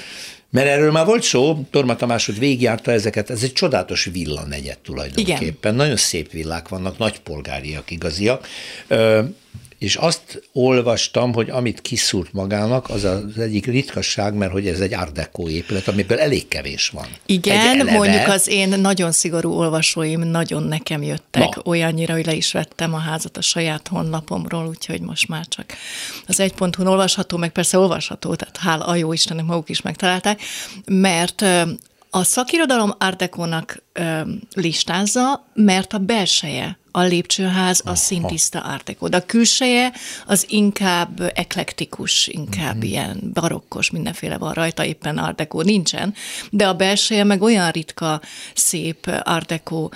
[0.50, 4.78] mert erről már volt szó, Torma Tamás hogy végigjárta ezeket, ez egy csodálatos villa negyed
[4.78, 5.74] tulajdonképpen.
[5.74, 5.76] Igen.
[5.76, 8.48] Nagyon szép villák vannak, nagypolgáriak igaziak
[9.78, 14.94] és azt olvastam, hogy amit kiszúrt magának, az az egyik ritkasság, mert hogy ez egy
[14.94, 17.08] art deco épület, amiből elég kevés van.
[17.26, 21.62] Igen, mondjuk az én nagyon szigorú olvasóim nagyon nekem jöttek, Na.
[21.66, 25.74] olyannyira, hogy le is vettem a házat a saját honlapomról, úgyhogy most már csak
[26.28, 30.42] az egy ponton olvasható, meg persze olvasható, tehát hál a jó Istennek maguk is megtalálták,
[30.86, 31.46] mert
[32.10, 33.84] a szakirodalom Art Deco-nak
[34.54, 39.92] listázza, mert a belseje a lépcsőház a szintiszta ártekó, de a külseje
[40.26, 42.90] az inkább eklektikus, inkább uh-huh.
[42.90, 46.14] ilyen barokkos, mindenféle van rajta, éppen ártekó nincsen,
[46.50, 48.22] de a belseje meg olyan ritka,
[48.54, 49.94] szép ártekó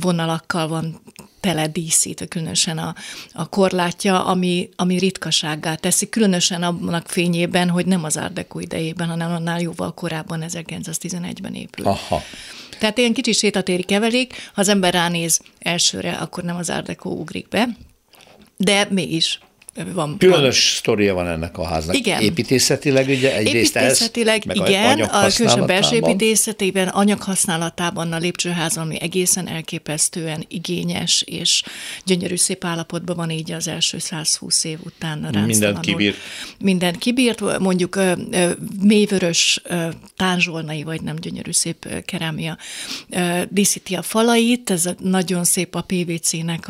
[0.00, 1.00] vonalakkal van
[1.40, 2.94] tele díszítve, különösen a,
[3.32, 9.32] a korlátja, ami, ami ritkasággá teszi, különösen annak fényében, hogy nem az Ardeko idejében, hanem
[9.32, 11.86] annál jóval korábban, 1911-ben épült.
[11.86, 12.22] Aha.
[12.78, 17.48] Tehát ilyen kicsi sétatéri keverék, ha az ember ránéz elsőre, akkor nem az Ardeko ugrik
[17.48, 17.68] be,
[18.56, 19.38] de mégis
[19.94, 20.16] van.
[20.18, 20.78] Különös van.
[20.78, 21.96] sztoria van ennek a háznak.
[21.96, 22.20] Igen.
[22.20, 29.48] Építészetileg ugye egyrészt Építészetileg ez, igen, a külső belső építészetében, anyaghasználatában a lépcsőház, ami egészen
[29.48, 31.62] elképesztően igényes és
[32.04, 35.44] gyönyörű szép állapotban van így az első 120 év után.
[35.46, 36.16] Minden kibírt.
[36.60, 37.98] Minden kibírt, mondjuk
[38.82, 39.62] mélyvörös
[40.16, 42.58] tánzsolnai, vagy nem gyönyörű szép kerámia
[43.48, 46.68] díszíti a falait, ez a nagyon szép a PVC-nek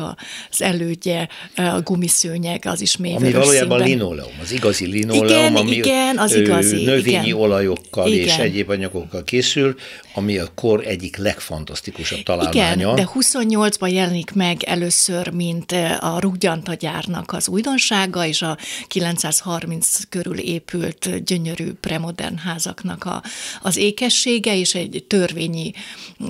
[0.49, 5.71] az elődje, a gumiszőnyeg, az is mély Ami valójában linoleum, az igazi linoleum, igen, ami
[5.71, 7.37] igen, az igazi, növényi igen.
[7.37, 8.25] olajokkal igen.
[8.25, 9.75] és egyéb anyagokkal készül,
[10.19, 12.73] ami a kor egyik legfantasztikusabb találmánya.
[12.73, 20.37] Igen, de 28-ban jelenik meg először, mint a rúgyantagyárnak az újdonsága, és a 930 körül
[20.37, 23.23] épült gyönyörű premodern házaknak a,
[23.61, 25.71] az ékessége, és egy törvényi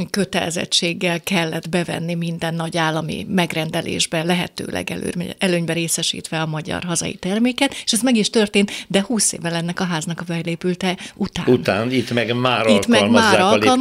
[0.09, 4.93] kötelezettséggel kellett bevenni minden nagy állami megrendelésbe, lehetőleg
[5.37, 9.79] előnybe részesítve a magyar hazai terméket, és ez meg is történt, de 20 évvel ennek
[9.79, 11.45] a háznak a felépülte után.
[11.47, 13.78] Után, itt meg már itt meg már alkalmazzák,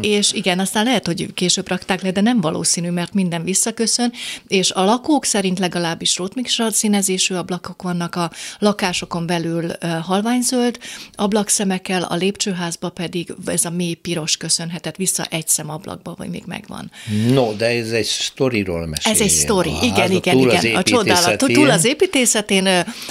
[0.00, 4.12] és igen, aztán lehet, hogy később rakták le, de nem valószínű, mert minden visszaköszön,
[4.48, 9.70] és a lakók szerint legalábbis rótmiksarat színezésű ablakok vannak, a lakásokon belül
[10.02, 10.78] halványzöld
[11.14, 16.90] ablagszemekkel, a lépcsőházba pedig ez a mély piros köszönhetett vissza egy szemablakba, vagy még megvan.
[17.32, 19.12] No, de ez egy sztoriról mesél.
[19.12, 20.76] Ez egy sztori, igen, igen, igen.
[20.76, 21.36] A csodálat.
[21.36, 22.68] Túl az építészetén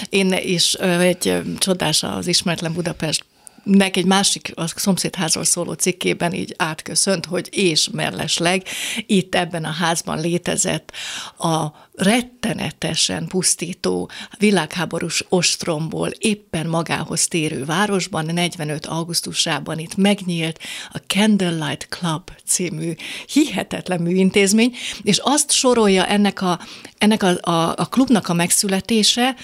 [0.09, 3.23] én is egy csodás az ismeretlen Budapest
[3.63, 8.63] nek egy másik a szomszédházról szóló cikkében így átköszönt, hogy és mellesleg
[9.05, 10.91] itt ebben a házban létezett
[11.37, 18.85] a rettenetesen pusztító világháborús ostromból éppen magához térő városban 45.
[18.85, 20.59] augusztusában itt megnyílt
[20.91, 22.93] a Candlelight Club című
[23.27, 26.59] hihetetlen műintézmény, és azt sorolja ennek a,
[26.97, 29.35] ennek a, a, a klubnak a megszületése,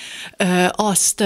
[0.71, 1.23] azt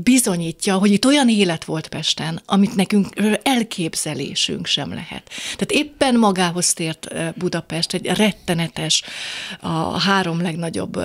[0.00, 3.06] bizonyítja, hogy itt olyan élet volt Pesten, amit nekünk
[3.42, 5.22] elképzelésünk sem lehet.
[5.56, 9.02] Tehát éppen magához tért Budapest, egy rettenetes,
[9.60, 11.00] a három legnagyobb,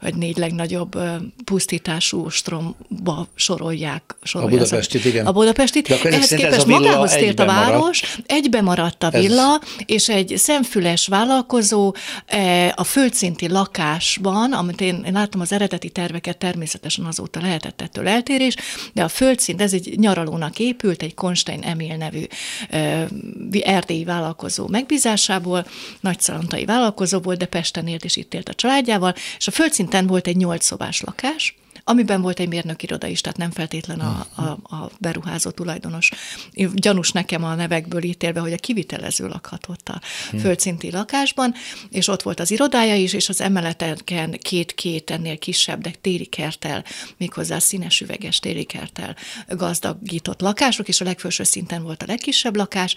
[0.00, 0.98] vagy négy legnagyobb
[1.44, 4.16] pusztítású stromba sorolják.
[4.22, 5.26] sorolják a Budapestit, igen.
[5.26, 5.90] A Budapestit.
[5.90, 8.30] Ehhez képest magához tért a város, maradt.
[8.30, 9.84] egybe maradt a villa, ez...
[9.86, 11.94] és egy szemfüles vállalkozó
[12.74, 18.21] a földszinti lakásban, amit én, én láttam az eredeti terveket, természetesen azóta lehetett ettől el,
[18.22, 18.56] eltérés,
[18.92, 22.24] de a földszint, ez egy nyaralónak épült, egy Konstein Emil nevű
[23.60, 25.66] erdélyi vállalkozó megbízásából,
[26.00, 30.26] nagyszalantai vállalkozó volt, de Pesten élt és itt élt a családjával, és a földszinten volt
[30.26, 34.42] egy nyolc szobás lakás, amiben volt egy mérnök iroda is, tehát nem feltétlen a, a,
[34.76, 36.10] a beruházó tulajdonos.
[36.74, 40.36] Gyanús nekem a nevekből ítélve, hogy a kivitelező lakhatott a hm.
[40.36, 41.54] földszinti lakásban,
[41.90, 46.84] és ott volt az irodája is, és az emeleteken két-két ennél kisebb, de téli kertel,
[47.16, 49.16] méghozzá színes üveges téli kertel
[49.48, 52.94] gazdagított lakások, és a legfelső szinten volt a legkisebb lakás,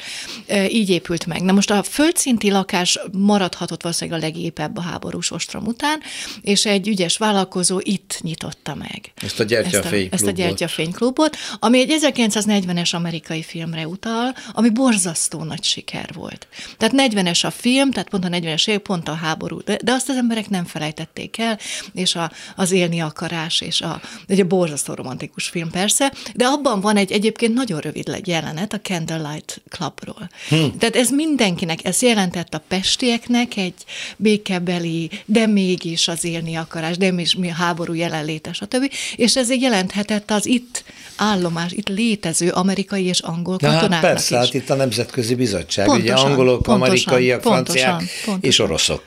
[0.70, 1.42] így épült meg.
[1.42, 6.00] Na most a földszinti lakás maradhatott valószínűleg a legépebb a háborús ostrom után,
[6.42, 9.12] és egy ügyes vállalkozó itt nyitotta meg.
[9.16, 10.14] Ezt a gyertyafényklubot.
[10.14, 16.48] Ezt a, a gyertyafényklubot, ami egy 1940-es amerikai filmre utal, ami borzasztó nagy siker volt.
[16.78, 20.10] Tehát 40-es a film, tehát pont a 40-es év, pont a háború, de, de azt
[20.10, 21.60] az emberek nem felejtették el,
[21.94, 26.82] és a, az élni akarás, és a, egy a borzasztó romantikus film persze, de abban
[26.82, 30.30] van egy egyébként nagyon rövid jelenet a Candlelight Clubról.
[30.50, 30.78] Hm.
[30.78, 33.74] Tehát ez mindenkinek, ez jelentett a pestieknek egy
[34.18, 38.92] békebeli, de mégis az élni akarás, de mégis mi a háború jelenléte, stb.
[39.16, 40.84] És ez jelenthetett az itt
[41.16, 44.42] állomás, itt létező amerikai és angol hát katonáknak hát persze, is.
[44.42, 48.50] hát itt a Nemzetközi Bizottság, pontosan, ugye angolok, pontosan, amerikaiak, pontosan, franciák pontosan.
[48.50, 49.02] és oroszok.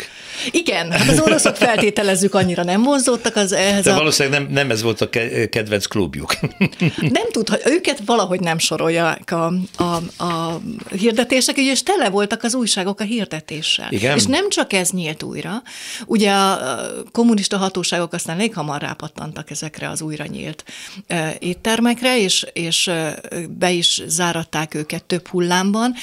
[0.51, 3.95] Igen, hát az oroszok feltételezzük annyira nem vonzódtak az ehhez De a...
[3.95, 5.09] valószínűleg nem, nem ez volt a
[5.51, 6.35] kedvenc klubjuk.
[7.19, 13.01] Nem tud, őket valahogy nem sorolják a, a, a hirdetések, és tele voltak az újságok
[13.01, 13.87] a hirdetéssel.
[13.91, 14.17] Igen?
[14.17, 15.63] És nem csak ez nyílt újra,
[16.07, 16.59] ugye a
[17.13, 20.65] kommunista hatóságok aztán elég hamar rápattantak szálltak ezekre az újra nyílt
[21.39, 22.91] éttermekre, és, és
[23.51, 25.95] be is záratták őket több hullámban.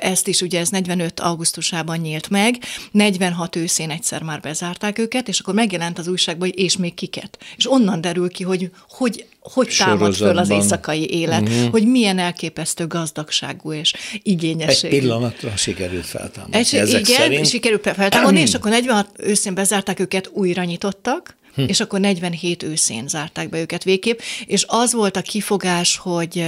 [0.00, 2.54] Ezt is ugye ez 45 augusztusában nyílt meg,
[2.90, 7.38] 46 őszén egyszer már bezárták őket, és akkor megjelent az újságban, hogy és még kiket.
[7.56, 11.70] És onnan derül ki, hogy hogy hogy támad föl az éjszakai élet, uh-huh.
[11.70, 14.92] hogy milyen elképesztő gazdagságú és igényesség.
[14.92, 16.56] Egy pillanatra sikerült feltámadni.
[16.56, 17.48] Egy, Ezek igen, szerint...
[17.48, 21.64] sikerült feltámadni, és akkor 46 őszén bezárták őket, újra nyitottak, hm.
[21.66, 26.44] és akkor 47 őszén zárták be őket végképp, és az volt a kifogás, hogy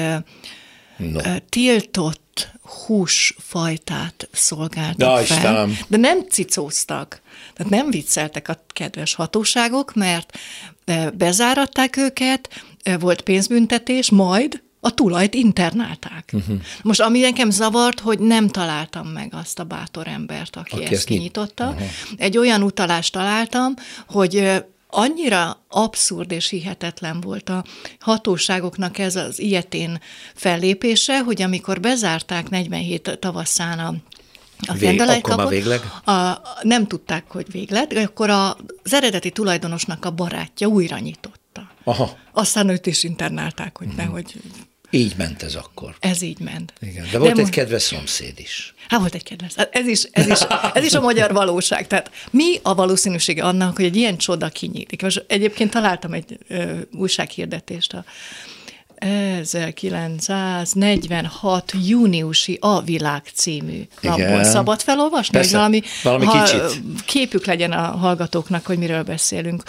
[0.96, 1.20] no.
[1.48, 2.50] tiltott
[2.86, 5.78] húsfajtát szolgáltak da, fel, Istenem.
[5.88, 7.20] de nem cicóztak.
[7.54, 10.38] Tehát nem vicceltek a kedves hatóságok, mert
[11.14, 12.64] bezáratták őket,
[12.98, 16.30] volt pénzbüntetés, majd a tulajt internálták.
[16.32, 16.56] Uh-huh.
[16.82, 21.04] Most ami nekem zavart, hogy nem találtam meg azt a bátor embert, aki, aki ezt
[21.04, 21.68] kinyitotta.
[21.68, 21.86] Uh-huh.
[22.16, 23.74] Egy olyan utalást találtam,
[24.08, 24.62] hogy
[24.94, 27.64] annyira abszurd és hihetetlen volt a
[28.00, 30.00] hatóságoknak ez az ilyetén
[30.34, 33.94] fellépése, hogy amikor bezárták 47 tavaszán a
[34.66, 35.80] a Vég, akkor már végleg?
[36.04, 41.70] A, nem tudták, hogy véglet, akkor a, az eredeti tulajdonosnak a barátja újra nyitotta.
[41.84, 42.16] Aha.
[42.32, 44.04] Aztán őt is internálták, hogy uh-huh.
[44.04, 44.40] nehogy
[44.94, 45.96] így ment ez akkor.
[46.00, 46.72] Ez így ment.
[46.80, 48.74] Igen, de volt de egy kedves szomszéd is.
[48.88, 49.54] Hát volt egy kedves.
[49.54, 50.38] Hát ez is, ez, is,
[50.74, 51.86] ez is a magyar valóság.
[51.86, 55.02] Tehát mi a valószínűsége annak, hogy egy ilyen csoda kinyílik?
[55.02, 58.04] Most egyébként találtam egy ö, újsághirdetést a
[59.02, 61.72] 1946.
[61.86, 64.44] júniusi A Világ című lapon.
[64.44, 65.34] Szabad felolvasni?
[65.34, 66.82] Persze, valami, valami ha, kicsit.
[67.04, 69.62] Képük legyen a hallgatóknak, hogy miről beszélünk.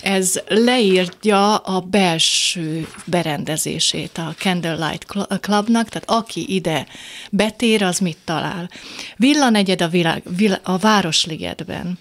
[0.00, 5.06] Ez leírja a belső berendezését a Candlelight
[5.40, 6.86] Clubnak, tehát aki ide
[7.30, 8.70] betér, az mit talál.
[9.16, 10.22] Villanegyed a, világ,
[10.62, 11.98] a Városligetben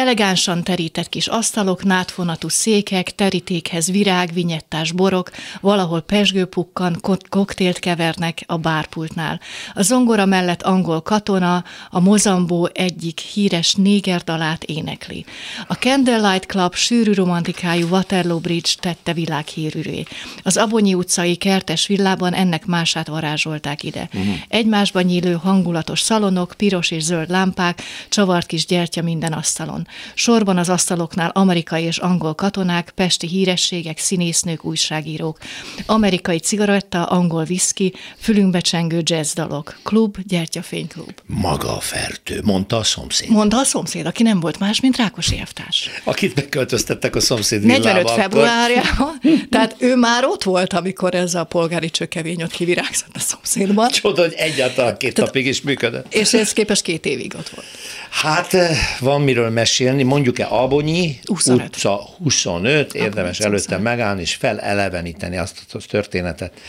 [0.00, 8.56] Elegánsan terített kis asztalok, nátfonatú székek, terítékhez virág, vinyettás borok, valahol pesgőpukkan, koktélt kevernek a
[8.56, 9.40] bárpultnál.
[9.74, 15.24] A zongora mellett angol katona, a Mozambó egyik híres néger dalát énekli.
[15.66, 20.04] A Candlelight Club sűrű romantikájú Waterloo Bridge tette világhírűré.
[20.42, 24.08] Az Abonyi utcai kertes villában ennek mását varázsolták ide.
[24.14, 24.34] Uh-huh.
[24.48, 29.88] Egymásban nyílő hangulatos szalonok, piros és zöld lámpák, csavart kis gyertya minden asztalon.
[30.14, 35.38] Sorban az asztaloknál amerikai és angol katonák, pesti hírességek, színésznők, újságírók.
[35.86, 39.78] Amerikai cigaretta, angol viszki, fülünkbe csengő jazzdalok.
[39.82, 41.12] Klub, gyertyafényklub.
[41.26, 43.30] Maga a fertő, mondta a szomszéd.
[43.30, 45.90] Mondta a szomszéd, aki nem volt más, mint Rákosi Eftás.
[46.04, 51.90] Akit megköltöztettek a szomszéd 45 februárjában, tehát ő már ott volt, amikor ez a polgári
[51.90, 53.88] csökevény ott kivirágzott a szomszédban.
[53.88, 56.14] Csoda, hogy egyáltalán két tehát, napig is működött.
[56.14, 57.66] És ez képest két évig ott volt.
[58.10, 61.66] Hát eh, van miről mesélni, mondjuk-e Abonyi 25.
[61.66, 66.60] utca 25, érdemes Abonyi előtte megállni és feleleveníteni azt a történetet,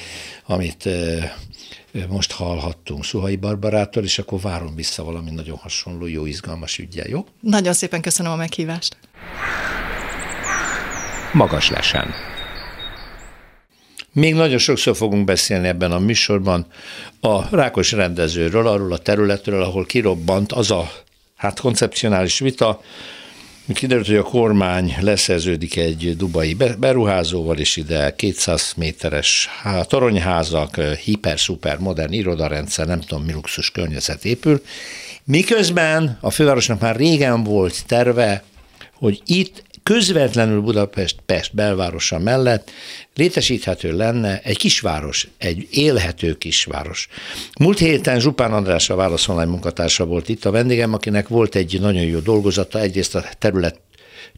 [0.45, 1.32] amit eh,
[2.08, 7.25] most hallhattunk Szuhai Barbarától, és akkor várom vissza valami nagyon hasonló, jó, izgalmas ügyel, jó?
[7.39, 8.97] Nagyon szépen köszönöm a meghívást.
[11.34, 12.13] Magas lesen.
[14.13, 16.65] Még nagyon sokszor fogunk beszélni ebben a műsorban
[17.19, 20.91] a Rákos rendezőről, arról a területről, ahol kirobbant az a
[21.41, 22.82] hát koncepcionális vita,
[23.73, 29.49] Kiderült, hogy a kormány leszerződik egy dubai beruházóval, és ide 200 méteres
[29.84, 34.62] toronyházak, hiper-szuper modern irodarendszer, nem tudom mi luxus környezet épül,
[35.23, 38.43] miközben a fővárosnak már régen volt terve,
[38.93, 42.72] hogy itt közvetlenül Budapest Pest belvárosa mellett
[43.15, 47.08] létesíthető lenne egy kisváros, egy élhető kisváros.
[47.60, 51.78] Múlt héten Zsupán András a Válasz Online munkatársa volt itt a vendégem, akinek volt egy
[51.82, 53.80] nagyon jó dolgozata, egyrészt a terület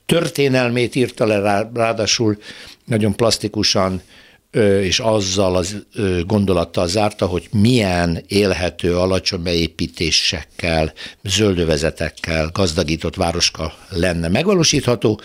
[0.06, 2.38] történelmét írta le, ráadásul
[2.86, 4.02] nagyon plastikusan
[4.82, 5.86] és azzal az
[6.26, 15.22] gondolattal zárta, hogy milyen élhető, alacsony beépítésekkel, zöldövezetekkel gazdagított városka lenne megvalósítható.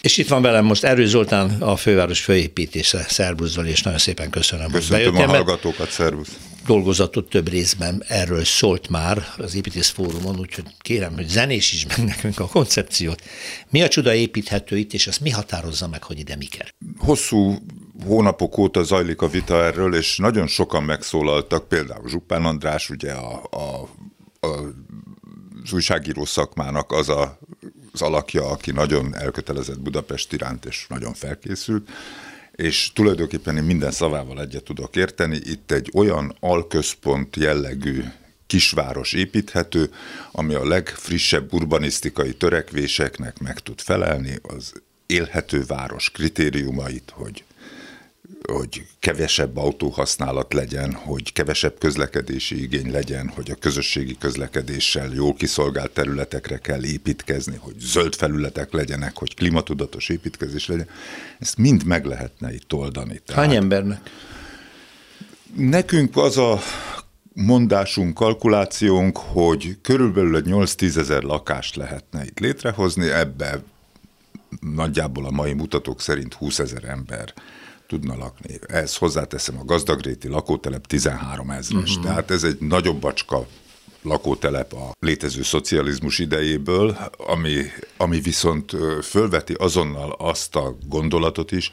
[0.00, 3.06] És itt van velem most Erő Zoltán, a főváros főépítése.
[3.08, 4.70] Szerbusz és nagyon szépen köszönöm.
[4.70, 6.38] Köszöntöm a hallgatókat, szervusz.
[6.66, 12.04] Dolgozatot több részben erről szólt már az Építész Fórumon, úgyhogy kérem, hogy zenés is meg
[12.04, 13.22] nekünk a koncepciót.
[13.70, 16.66] Mi a csuda építhető itt, és azt mi határozza meg, hogy ide mi kell?
[16.98, 17.58] Hosszú
[18.02, 23.42] hónapok óta zajlik a vita erről, és nagyon sokan megszólaltak, például Zsupán András, ugye a,
[23.50, 23.88] a,
[24.46, 24.72] a
[25.64, 27.38] az újságíró szakmának az a,
[27.92, 31.88] az alakja, aki nagyon elkötelezett Budapest iránt, és nagyon felkészült,
[32.52, 35.40] és tulajdonképpen én minden szavával egyet tudok érteni.
[35.44, 38.04] Itt egy olyan alközpont jellegű
[38.46, 39.90] kisváros építhető,
[40.32, 44.72] ami a legfrissebb urbanisztikai törekvéseknek meg tud felelni, az
[45.06, 47.44] élhető város kritériumait, hogy
[48.52, 55.90] hogy kevesebb autóhasználat legyen, hogy kevesebb közlekedési igény legyen, hogy a közösségi közlekedéssel jól kiszolgált
[55.90, 60.88] területekre kell építkezni, hogy zöld felületek legyenek, hogy klimatudatos építkezés legyen.
[61.38, 63.20] Ezt mind meg lehetne itt oldani.
[63.26, 64.10] Tehát Hány embernek?
[65.56, 66.60] Nekünk az a
[67.32, 73.62] mondásunk, kalkulációnk, hogy körülbelül egy 8-10 ezer lakást lehetne itt létrehozni, ebbe
[74.60, 77.34] nagyjából a mai mutatók szerint 20 ezer ember
[77.86, 78.58] tudna lakni.
[78.66, 82.04] Ehhez hozzáteszem a gazdagréti lakótelep 13 ezres, uh-huh.
[82.04, 83.46] tehát ez egy nagyobb bacska
[84.02, 87.62] lakótelep a létező szocializmus idejéből, ami,
[87.96, 88.72] ami viszont
[89.02, 91.72] fölveti azonnal azt a gondolatot is,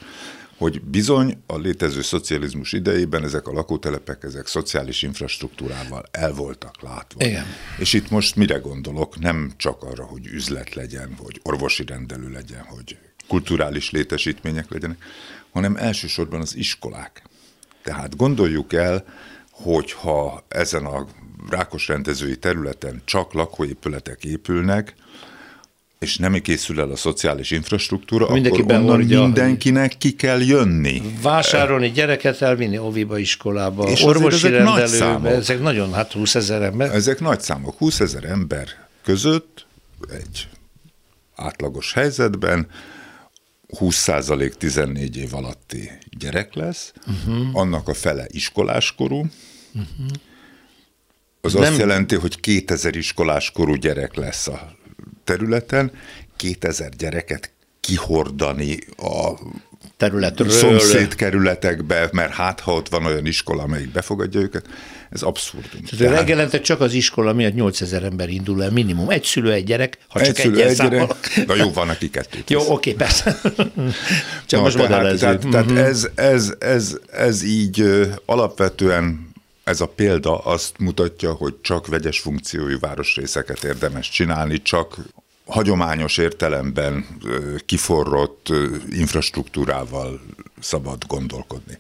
[0.61, 7.25] hogy bizony a létező szocializmus idejében ezek a lakótelepek, ezek szociális infrastruktúrával el voltak látva.
[7.25, 7.45] Igen.
[7.77, 9.19] És itt most mire gondolok?
[9.19, 12.97] Nem csak arra, hogy üzlet legyen, hogy orvosi rendelő legyen, hogy
[13.27, 15.03] kulturális létesítmények legyenek,
[15.51, 17.23] hanem elsősorban az iskolák.
[17.83, 19.05] Tehát gondoljuk el,
[19.51, 21.05] hogy ha ezen a
[21.49, 24.95] rákos rendezői területen csak lakóépületek épülnek,
[25.99, 31.01] és nem készül el a szociális infrastruktúra, Mindenki akkor onnan mindenkinek ki kell jönni.
[31.21, 36.61] Vásárolni, gyereket elvinni óviba, iskolába, és orvosi ezek rendelőbe, nagy ezek nagyon, hát 20 ezer
[36.61, 36.93] ember.
[36.93, 38.67] Ezek nagy számok, 20 ezer ember
[39.03, 39.65] között
[40.09, 40.47] egy
[41.35, 42.67] átlagos helyzetben
[43.79, 47.47] 20% 14 év alatti gyerek lesz, uh-huh.
[47.53, 50.07] annak a fele iskoláskorú, uh-huh.
[51.41, 51.63] az Nem...
[51.63, 54.75] azt jelenti, hogy 2000 iskoláskorú gyerek lesz a
[55.23, 55.91] területen,
[56.35, 59.39] 2000 gyereket kihordani a
[59.97, 60.49] területről.
[60.49, 64.67] szomszéd kerületekbe, mert hát ha ott van olyan iskola, amelyik befogadja őket,
[65.11, 65.83] ez abszurdum.
[65.83, 69.09] Tehát, Tehát reggelente csak az iskola miatt 8000 ember indul el minimum.
[69.09, 71.45] Egy szülő, egy gyerek, ha egy csak szülő, egy gyerek.
[71.45, 72.49] Na jó, van, aki kettőt.
[72.49, 73.41] jó, oké, okay, persze.
[74.45, 75.79] csak Na, most tehát, tehát, tehát uh-huh.
[75.79, 77.83] ez, ez, ez, ez így
[78.25, 79.29] alapvetően
[79.63, 84.97] ez a példa azt mutatja, hogy csak vegyes funkciójú városrészeket érdemes csinálni, csak
[85.45, 87.05] hagyományos értelemben
[87.65, 88.47] kiforrott
[88.89, 90.21] infrastruktúrával
[90.59, 91.77] szabad gondolkodni.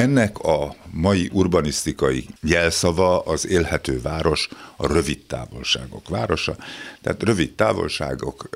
[0.00, 6.56] Ennek a mai urbanisztikai jelszava az élhető város, a rövid távolságok városa.
[7.02, 8.48] Tehát rövid távolságok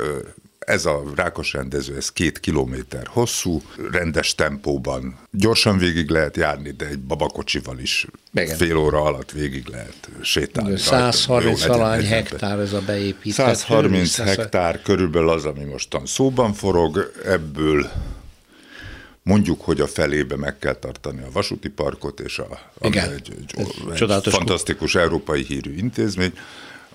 [0.59, 6.87] ez a rákos rendező, ez két kilométer hosszú, rendes tempóban gyorsan végig lehet járni, de
[6.87, 8.57] egy babakocsival is Igen.
[8.57, 10.79] fél óra alatt végig lehet sétálni.
[10.79, 13.55] 130 valány hektár ez a beépített.
[13.55, 17.91] 130 hektár körülbelül az, ami mostan szóban forog, ebből
[19.25, 23.13] mondjuk, hogy a felébe meg kell tartani a vasúti parkot, és a, Igen.
[23.13, 26.33] egy, egy, egy, egy fantasztikus európai hírű intézmény.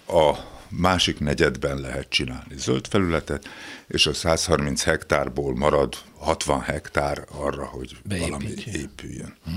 [0.07, 0.33] A
[0.69, 3.47] másik negyedben lehet csinálni zöld felületet,
[3.87, 8.39] és a 130 hektárból marad 60 hektár arra, hogy Beépítjön.
[8.39, 9.35] valami épüljön.
[9.49, 9.53] Mm.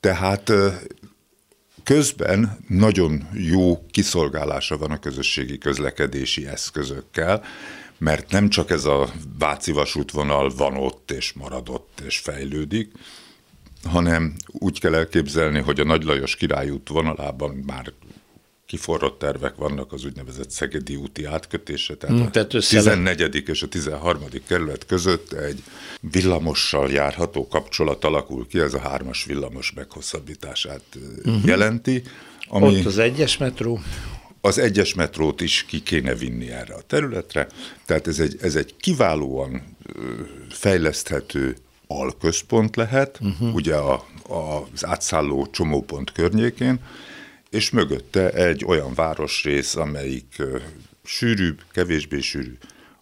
[0.00, 0.52] Tehát
[1.82, 7.44] közben nagyon jó kiszolgálása van a közösségi közlekedési eszközökkel,
[8.02, 12.92] mert nem csak ez a Váci vasútvonal van ott, és maradott, és fejlődik,
[13.84, 17.92] hanem úgy kell elképzelni, hogy a Nagy Lajos királyút vonalában már
[18.66, 23.42] kiforrott tervek vannak az úgynevezett Szegedi úti átkötése, tehát, hmm, tehát a 14.
[23.48, 24.22] és a 13.
[24.46, 25.62] kerület között egy
[26.00, 30.82] villamossal járható kapcsolat alakul ki, ez a hármas villamos meghosszabbítását
[31.24, 31.44] uh-huh.
[31.44, 32.02] jelenti.
[32.48, 33.80] Ami Ott az egyes metró?
[34.44, 37.46] Az egyes metrót is ki kéne vinni erre a területre,
[37.84, 39.76] tehát ez egy, ez egy kiválóan
[40.50, 43.54] fejleszthető alközpont lehet, uh-huh.
[43.54, 43.92] ugye a,
[44.28, 46.78] a, az átszálló csomópont környékén,
[47.50, 50.42] és mögötte egy olyan városrész, amelyik
[51.04, 52.56] sűrűbb, kevésbé sűrű,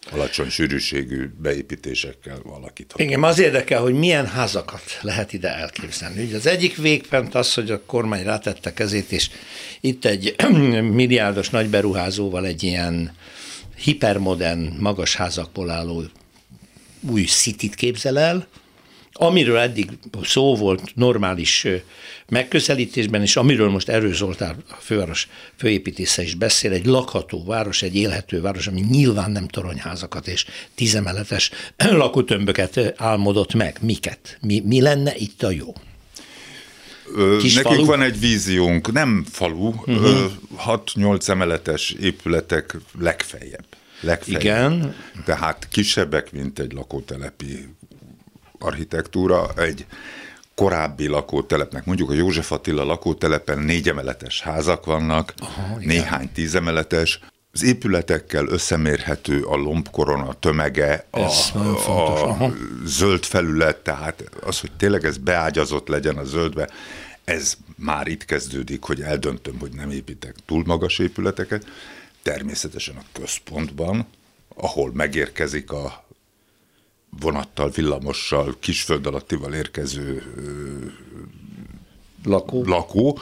[0.09, 3.03] alacsony sűrűségű beépítésekkel alakítható.
[3.03, 6.23] Igen, az érdekel, hogy milyen házakat lehet ide elképzelni.
[6.23, 9.29] Ugye az egyik végpont az, hogy a kormány rátette kezét, és
[9.81, 10.35] itt egy
[10.99, 13.15] milliárdos nagy beruházóval egy ilyen
[13.75, 16.03] hipermodern, magas házakból álló
[17.09, 18.47] új szitit képzel el,
[19.13, 19.89] amiről eddig
[20.23, 21.67] szó volt normális
[22.29, 27.95] megközelítésben, és amiről most Erő Zoltán a főváros főépítésze is beszél, egy lakható város, egy
[27.95, 30.45] élhető város, ami nyilván nem toronyházakat és
[30.75, 33.77] tízemeletes lakótömböket álmodott meg.
[33.81, 34.37] Miket?
[34.41, 35.73] Mi, mi lenne itt a jó?
[37.39, 37.85] Kis Nekünk falu?
[37.85, 40.31] van egy víziónk, nem falu, uh-huh.
[40.65, 43.65] 6-8 emeletes épületek legfeljebb.
[44.01, 44.41] legfeljebb.
[44.41, 44.95] Igen.
[45.25, 47.67] Tehát kisebbek, mint egy lakótelepi
[48.63, 49.85] architektúra, egy
[50.55, 57.19] korábbi lakótelepnek, mondjuk a József Attila lakótelepen négy emeletes házak vannak, Aha, néhány tízemeletes,
[57.53, 61.19] az épületekkel összemérhető a lombkorona tömege, a,
[61.89, 62.53] a, a
[62.85, 66.69] zöld felület, tehát az, hogy tényleg ez beágyazott legyen a zöldbe,
[67.23, 71.65] ez már itt kezdődik, hogy eldöntöm, hogy nem építek túl magas épületeket.
[72.21, 74.07] Természetesen a központban,
[74.55, 76.05] ahol megérkezik a
[77.19, 80.23] vonattal, villamossal, kisföld alattival érkező
[82.23, 83.19] lakó, lakó.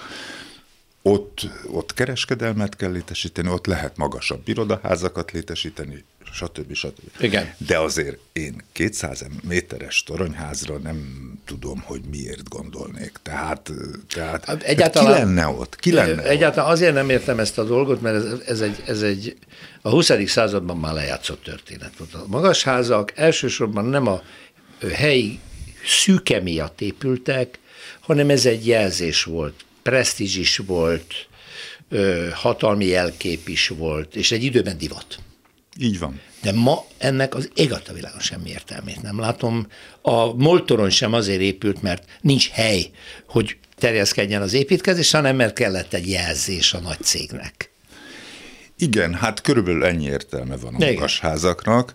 [1.02, 6.04] Ott, ott kereskedelmet kell létesíteni, ott lehet magasabb irodaházakat létesíteni,
[6.34, 6.74] stb.
[6.74, 7.00] stb.
[7.20, 7.54] Igen.
[7.58, 13.12] De azért én 200 méteres toronyházra nem tudom, hogy miért gondolnék.
[13.24, 13.72] Tehát,
[14.14, 15.76] tehát hát egyáltalán, ki lenne ott?
[15.76, 16.76] Ki lenne egyáltalán ott?
[16.76, 19.38] azért nem értem ezt a dolgot, mert ez, ez, egy, ez egy
[19.82, 20.12] a 20.
[20.26, 22.14] században már lejátszott történet volt.
[22.14, 24.22] A magasházak elsősorban nem a
[24.94, 25.40] helyi
[25.86, 27.60] szűke miatt épültek,
[28.00, 31.28] hanem ez egy jelzés volt, presztízs is volt,
[32.34, 35.20] hatalmi jelkép is volt, és egy időben divat.
[35.78, 36.22] Így van.
[36.42, 39.68] De ma ennek az ég a világon semmi értelmét nem látom.
[40.02, 42.90] A Moltoron sem azért épült, mert nincs hely,
[43.28, 47.72] hogy terjeszkedjen az építkezés, hanem mert kellett egy jelzés a nagy cégnek.
[48.78, 51.94] Igen, hát körülbelül ennyi értelme van a magasházaknak.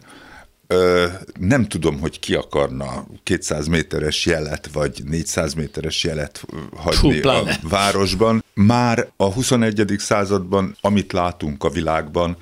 [0.66, 1.06] Ö,
[1.40, 6.44] nem tudom, hogy ki akarna 200 méteres jelet, vagy 400 méteres jelet
[6.76, 8.44] hagyni Hú, a városban.
[8.54, 9.94] Már a 21.
[9.98, 12.36] században, amit látunk a világban,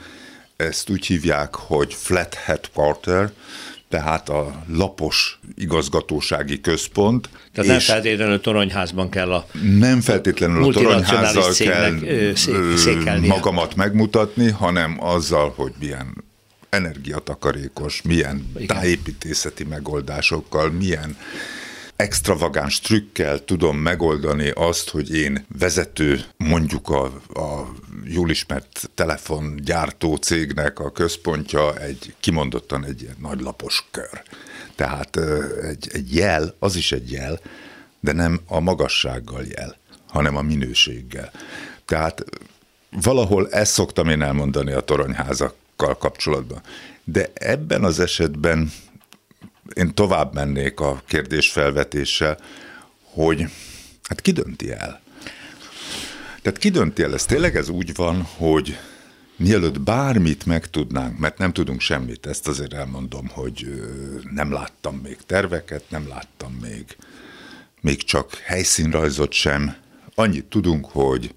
[0.62, 3.30] ezt úgy hívják, hogy flat headquarter,
[3.88, 7.28] tehát a lapos igazgatósági központ.
[7.52, 9.46] Tehát nem feltétlenül a toronyházban kell a
[9.78, 11.52] Nem feltétlenül a toronyházzal
[13.04, 16.24] kell magamat megmutatni, hanem azzal, hogy milyen
[16.70, 18.66] energiatakarékos, milyen Igen.
[18.66, 21.16] tájépítészeti megoldásokkal, milyen
[22.02, 27.04] extravagáns trükkel tudom megoldani azt, hogy én vezető, mondjuk a,
[27.40, 27.72] a
[28.04, 34.22] jól ismert telefongyártó cégnek a központja egy kimondottan egy ilyen nagy lapos kör.
[34.74, 35.16] Tehát
[35.62, 37.40] egy, egy jel, az is egy jel,
[38.00, 39.76] de nem a magassággal jel,
[40.08, 41.30] hanem a minőséggel.
[41.84, 42.24] Tehát
[42.90, 46.60] valahol ezt szoktam én elmondani a toronyházakkal kapcsolatban.
[47.04, 48.72] De ebben az esetben
[49.74, 52.38] én tovább mennék a kérdés felvetéssel,
[53.02, 53.44] hogy
[54.02, 55.00] hát ki dönti el?
[56.42, 57.14] Tehát ki dönti el?
[57.14, 58.78] Ez tényleg ez úgy van, hogy
[59.36, 63.82] mielőtt bármit megtudnánk, mert nem tudunk semmit, ezt azért elmondom, hogy
[64.30, 66.96] nem láttam még terveket, nem láttam még,
[67.80, 69.76] még csak helyszínrajzot sem.
[70.14, 71.34] Annyit tudunk, hogy,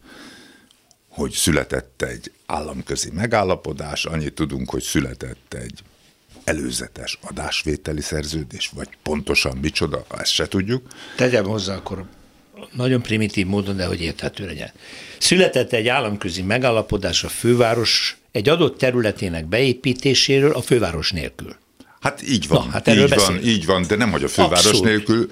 [1.09, 5.83] hogy született egy államközi megállapodás, annyit tudunk, hogy született egy
[6.45, 10.87] előzetes adásvételi szerződés, vagy pontosan micsoda, ezt se tudjuk.
[11.15, 12.05] Tegyem hozzá akkor
[12.71, 14.71] nagyon primitív módon, de hogy érthető legyen.
[15.17, 21.55] Született egy államközi megállapodás a főváros egy adott területének beépítéséről a főváros nélkül.
[21.99, 24.83] Hát így van, Na, hát így van, így van, de nem, hogy a főváros Abszolút.
[24.83, 25.31] nélkül,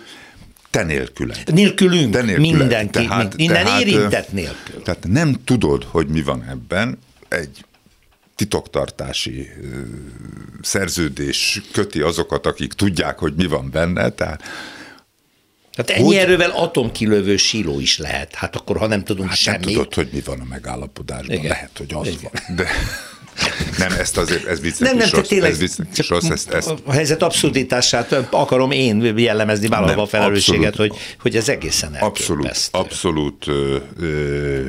[0.70, 1.54] te nélküled.
[1.54, 2.58] Nélkülünk, te nélküled.
[2.58, 4.82] mindenki, tehát, minden tehát, érintett nélkül.
[4.82, 7.66] Tehát nem tudod, hogy mi van ebben, egy
[8.36, 9.50] titoktartási
[10.64, 14.44] szerződés köti azokat, akik tudják, hogy mi van benne, tehát
[15.76, 18.36] tehát ennyi hogy, erővel atomkilövő síló is lehet.
[18.36, 19.66] Hát akkor, ha nem tudunk hát semmit.
[19.66, 21.36] Nem tudod, hogy mi van a megállapodásban.
[21.36, 21.48] Igen.
[21.48, 22.20] Lehet, hogy az Igen.
[22.22, 22.56] van.
[22.56, 22.68] De
[23.78, 25.28] nem, ezt azért, ez viccnek nem, nem, is rossz.
[25.28, 26.74] Tényleg, ez viccnek is rossz ezt, ezt.
[26.84, 32.70] A helyzet abszurditását akarom én jellemezni, vállalva a felelősséget, abszolút, hogy, hogy ez egészen Abszolút,
[32.72, 34.62] abszolút ö, ö,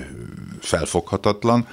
[0.61, 1.69] felfoghatatlan.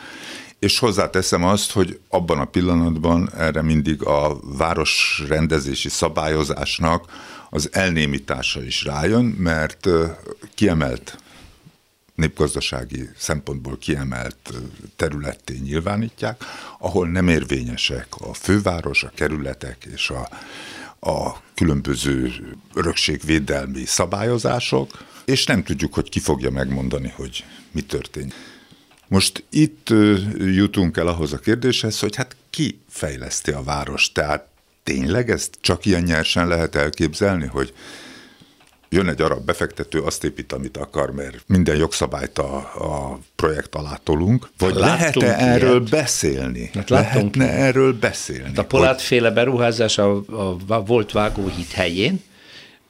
[0.61, 7.05] És hozzáteszem azt, hogy abban a pillanatban erre mindig a városrendezési szabályozásnak
[7.49, 9.87] az elnémítása is rájön, mert
[10.55, 11.17] kiemelt
[12.15, 14.53] népgazdasági szempontból kiemelt
[14.95, 16.43] területté nyilvánítják,
[16.79, 20.29] ahol nem érvényesek a főváros, a kerületek és a,
[21.09, 22.33] a különböző
[22.73, 28.50] örökségvédelmi szabályozások, és nem tudjuk, hogy ki fogja megmondani, hogy mi történik.
[29.11, 29.89] Most itt
[30.37, 34.47] jutunk el ahhoz a kérdéshez, hogy hát ki fejleszti a város, tehát
[34.83, 37.73] tényleg ezt csak ilyen nyersen lehet elképzelni, hogy
[38.89, 43.99] jön egy arab befektető, azt épít, amit akar, mert minden jogszabályt a, a projekt alá
[44.03, 44.49] tolunk.
[44.57, 46.69] Vagy lehet-e erről beszélni?
[46.73, 47.57] Hát Lehetne ilyet.
[47.57, 48.43] erről beszélni?
[48.43, 50.23] Hát a polátféle beruházás a,
[50.67, 52.21] a volt vágóhíd helyén,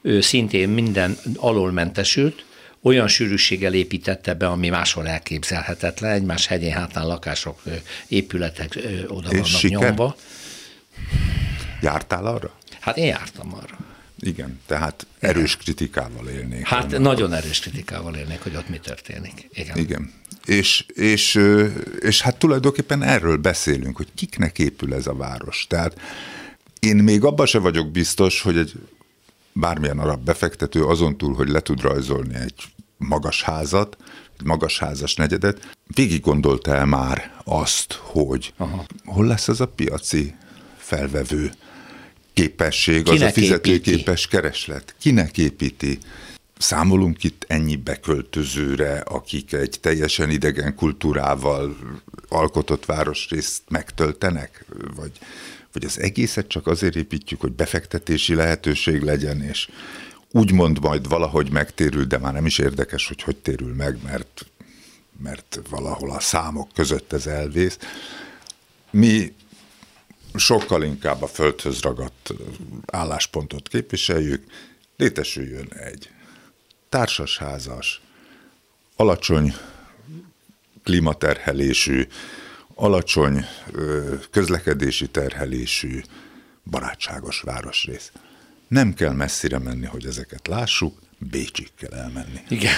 [0.02, 2.44] ő szintén minden alól mentesült,
[2.82, 7.62] olyan sűrűséggel építette be, ami máshol elképzelhetetlen, egymás hegyén hátán lakások,
[8.08, 9.78] épületek oda És vannak siker?
[9.78, 10.16] nyomva.
[11.80, 12.58] Jártál arra?
[12.80, 13.78] Hát én jártam arra.
[14.18, 16.66] Igen, tehát erős kritikával élnék.
[16.66, 19.48] Hát nagyon erős kritikával élnék, hogy ott mi történik.
[19.52, 19.78] Igen.
[19.78, 20.12] Igen.
[20.44, 21.40] És, és,
[22.00, 25.66] és hát tulajdonképpen erről beszélünk, hogy kiknek épül ez a város.
[25.68, 26.00] Tehát
[26.80, 28.72] én még abban se vagyok biztos, hogy egy
[29.52, 32.64] bármilyen arab befektető azon túl, hogy le tud rajzolni egy
[32.96, 33.96] magas házat,
[34.38, 38.84] egy magas házas negyedet, végig gondolta el már azt, hogy Aha.
[39.04, 40.34] hol lesz az a piaci
[40.76, 41.52] felvevő
[42.32, 44.28] képesség, Kinek az a fizetőképes építi?
[44.28, 44.94] kereslet.
[44.98, 45.98] Kinek építi?
[46.58, 51.76] Számolunk itt ennyi beköltözőre, akik egy teljesen idegen kultúrával
[52.28, 54.64] alkotott városrészt megtöltenek?
[54.96, 55.10] Vagy,
[55.72, 59.68] vagy az egészet csak azért építjük, hogy befektetési lehetőség legyen, és
[60.30, 64.46] úgymond majd valahogy megtérül, de már nem is érdekes, hogy hogy térül meg, mert,
[65.22, 67.78] mert valahol a számok között ez elvész.
[68.90, 69.32] Mi
[70.34, 72.32] sokkal inkább a földhöz ragadt
[72.86, 74.44] álláspontot képviseljük,
[74.96, 76.10] létesüljön egy
[76.88, 78.00] társasházas,
[78.96, 79.54] alacsony
[80.82, 82.06] klímaterhelésű,
[82.82, 83.44] alacsony
[84.30, 86.00] közlekedési terhelésű,
[86.70, 88.12] barátságos városrész.
[88.68, 92.40] Nem kell messzire menni, hogy ezeket lássuk, Bécsig kell elmenni.
[92.48, 92.74] Igen,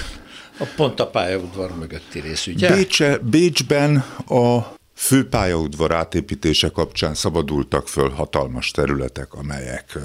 [0.58, 2.74] a pont a pályaudvar mögötti rész, ugye?
[2.74, 3.96] Bécse, Bécsben
[4.28, 9.98] a főpályaudvar átépítése kapcsán szabadultak föl hatalmas területek, amelyek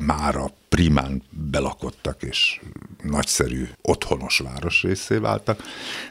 [0.00, 2.60] már a primán belakottak és
[3.02, 5.62] nagyszerű otthonos városrészé váltak,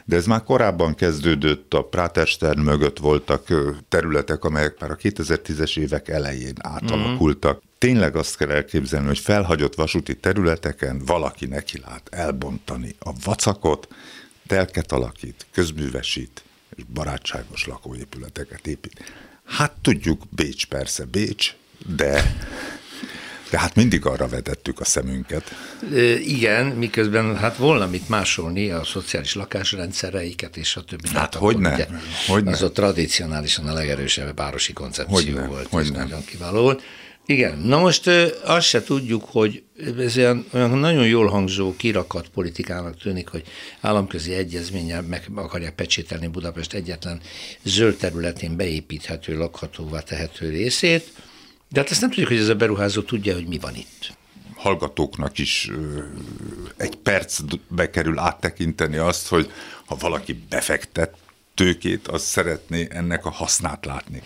[0.04, 3.46] de ez már korábban kezdődött, a Práterstern mögött voltak
[3.88, 7.56] területek, amelyek már a 2010-es évek elején átalakultak.
[7.56, 7.68] Mm.
[7.78, 13.88] Tényleg azt kell elképzelni, hogy felhagyott vasúti területeken valaki neki lát elbontani a vacakot,
[14.46, 16.44] telket alakít, közművesít,
[16.76, 19.12] és barátságos lakóépületeket épít.
[19.44, 21.54] Hát tudjuk, Bécs persze Bécs,
[21.96, 22.34] de
[23.50, 25.54] de hát mindig arra vetettük a szemünket.
[26.24, 31.08] Igen, miközben hát volna mit másolni a szociális lakásrendszereiket és a többi.
[31.12, 31.74] Hát hogy ne?
[31.74, 31.86] Ugye,
[32.26, 32.66] hogy az ne?
[32.66, 36.82] a tradicionálisan a legerősebb városi koncepció hogy volt, hogy ez nagyon kiváló volt.
[37.28, 38.06] Igen, na most
[38.44, 39.62] azt se tudjuk, hogy
[39.98, 43.42] ez olyan, olyan nagyon jól hangzó kirakat politikának tűnik, hogy
[43.80, 47.20] államközi egyezménnyel meg akarják pecsételni Budapest egyetlen
[47.62, 51.12] zöld területén beépíthető, lakhatóvá tehető részét,
[51.68, 54.16] de hát ezt nem tudjuk, hogy ez a beruházó tudja, hogy mi van itt.
[54.54, 55.70] Hallgatóknak is
[56.76, 59.50] egy percbe kerül áttekinteni azt, hogy
[59.86, 61.14] ha valaki befektet
[61.54, 64.22] tőkét, az szeretné ennek a hasznát látni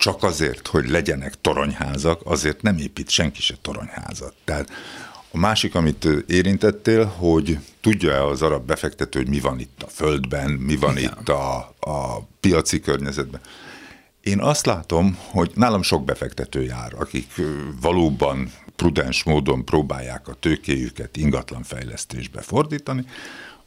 [0.00, 4.34] csak azért, hogy legyenek toronyházak, azért nem épít senki se toronyházat.
[4.44, 4.70] Tehát
[5.30, 10.50] a másik, amit érintettél, hogy tudja-e az arab befektető, hogy mi van itt a földben,
[10.50, 11.16] mi van Igen.
[11.20, 13.40] itt a, a piaci környezetben.
[14.20, 17.40] Én azt látom, hogy nálam sok befektető jár, akik
[17.80, 23.04] valóban prudens módon próbálják a tőkéjüket ingatlanfejlesztésbe fordítani,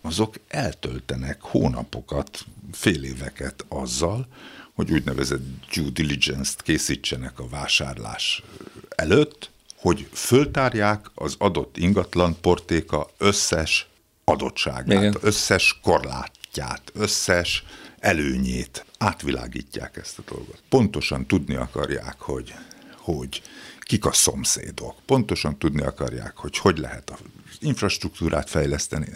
[0.01, 4.27] azok eltöltenek hónapokat, fél éveket azzal,
[4.73, 5.41] hogy úgynevezett
[5.73, 8.43] due diligence-t készítsenek a vásárlás
[8.89, 13.87] előtt, hogy föltárják az adott ingatlan portéka összes
[14.23, 15.17] adottságát, Igen.
[15.21, 17.63] összes korlátját, összes
[17.99, 18.85] előnyét.
[18.97, 20.61] Átvilágítják ezt a dolgot.
[20.69, 22.53] Pontosan tudni akarják, hogy,
[22.97, 23.41] hogy
[23.79, 24.95] kik a szomszédok.
[25.05, 27.19] Pontosan tudni akarják, hogy hogy lehet az
[27.59, 29.07] infrastruktúrát fejleszteni.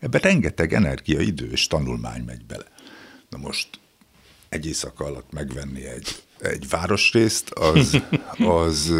[0.00, 2.64] Ebben rengeteg energia, idő és tanulmány megy bele.
[3.28, 3.68] Na most
[4.48, 8.02] egy éjszaka alatt megvenni egy, egy városrészt, az,
[8.60, 8.92] az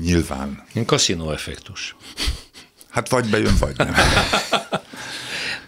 [0.00, 0.64] nyilván...
[0.86, 1.96] Kaszinó effektus.
[2.88, 3.94] Hát vagy bejön, vagy nem.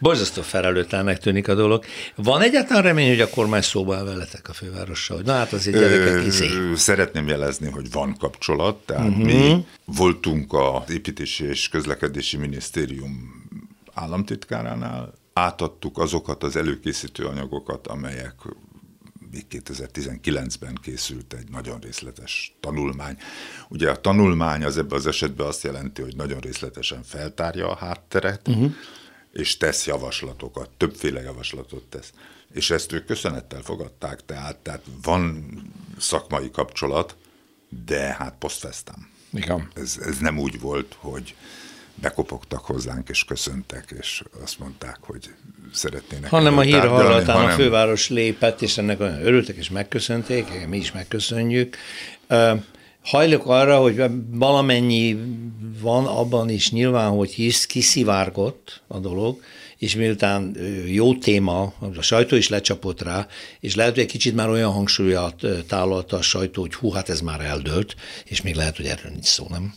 [0.00, 1.84] Borzasztó felelőtlennek tűnik a dolog.
[2.14, 5.16] Van egyáltalán remény, hogy a kormány szóba áll veletek a fővárossal?
[5.16, 6.48] Hogy na hát azért gyerekek izé.
[6.74, 9.24] Szeretném jelezni, hogy van kapcsolat, tehát uh-huh.
[9.24, 13.44] mi voltunk a építési és közlekedési minisztérium
[13.94, 18.34] államtitkáránál, átadtuk azokat az előkészítő anyagokat, amelyek
[19.32, 23.16] még 2019-ben készült egy nagyon részletes tanulmány.
[23.68, 28.48] Ugye a tanulmány az ebben az esetben azt jelenti, hogy nagyon részletesen feltárja a hátteret,
[28.48, 28.72] uh-huh.
[29.32, 32.12] és tesz javaslatokat, többféle javaslatot tesz.
[32.52, 35.48] És ezt ők köszönettel fogadták, tehát, tehát van
[35.98, 37.16] szakmai kapcsolat,
[37.86, 39.08] de hát posztfesztem.
[39.32, 39.70] Igen.
[39.74, 41.34] Ez, ez nem úgy volt, hogy
[42.00, 45.30] bekopogtak hozzánk, és köszöntek, és azt mondták, hogy
[45.72, 46.30] szeretnének.
[46.30, 47.50] Hanem a hír hallatán hanem...
[47.50, 51.76] a főváros lépett, és ennek olyan örültek, és megköszönték, mi is megköszönjük.
[53.02, 55.18] Hajlok arra, hogy valamennyi
[55.80, 59.40] van abban is nyilván, hogy hisz, kiszivárgott a dolog,
[59.78, 63.26] és miután jó téma, a sajtó is lecsapott rá,
[63.60, 67.20] és lehet, hogy egy kicsit már olyan hangsúlyat tálalta a sajtó, hogy hú, hát ez
[67.20, 67.94] már eldőlt,
[68.24, 69.74] és még lehet, hogy erről nincs szó, nem?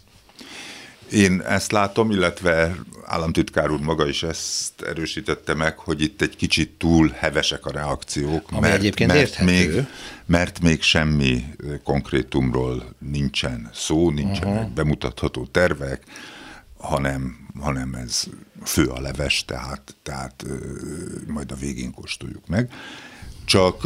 [1.13, 6.69] Én ezt látom, illetve államtitkár úr maga is ezt erősítette meg, hogy itt egy kicsit
[6.69, 8.51] túl hevesek a reakciók.
[8.51, 9.51] Ami mert, egyébként mert érthető.
[9.51, 9.85] Még,
[10.25, 11.43] mert még semmi
[11.83, 14.73] konkrétumról nincsen szó, nincsenek uh-huh.
[14.73, 16.03] bemutatható tervek,
[16.77, 18.23] hanem, hanem ez
[18.63, 20.45] fő a leves, tehát, tehát
[21.27, 22.71] majd a végén kóstoljuk meg.
[23.45, 23.85] Csak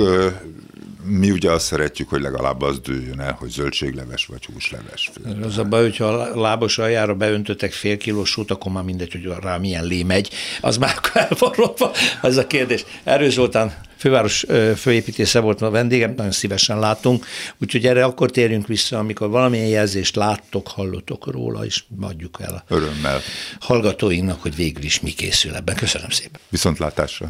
[1.04, 5.12] mi ugye azt szeretjük, hogy legalább az dőljön el, hogy zöldségleves vagy húsleves.
[5.44, 9.32] Az a baj, hogyha a lábos aljára beöntöttek fél kilós sót, akkor már mindegy, hogy
[9.42, 10.30] rá milyen lé megy.
[10.62, 11.92] Az már elvarrotva,
[12.22, 12.86] az a kérdés.
[13.04, 14.46] Erős Zoltán főváros
[14.76, 17.26] főépítésze volt a vendégem, nagyon szívesen látunk,
[17.62, 22.74] úgyhogy erre akkor térjünk vissza, amikor valamilyen jelzést láttok, hallottok róla, és adjuk el a
[22.74, 23.20] Örömmel.
[23.60, 25.76] hallgatóinknak, hogy végül is mi készül ebben.
[25.76, 26.42] Köszönöm szépen.
[26.50, 27.30] Viszontlátásra.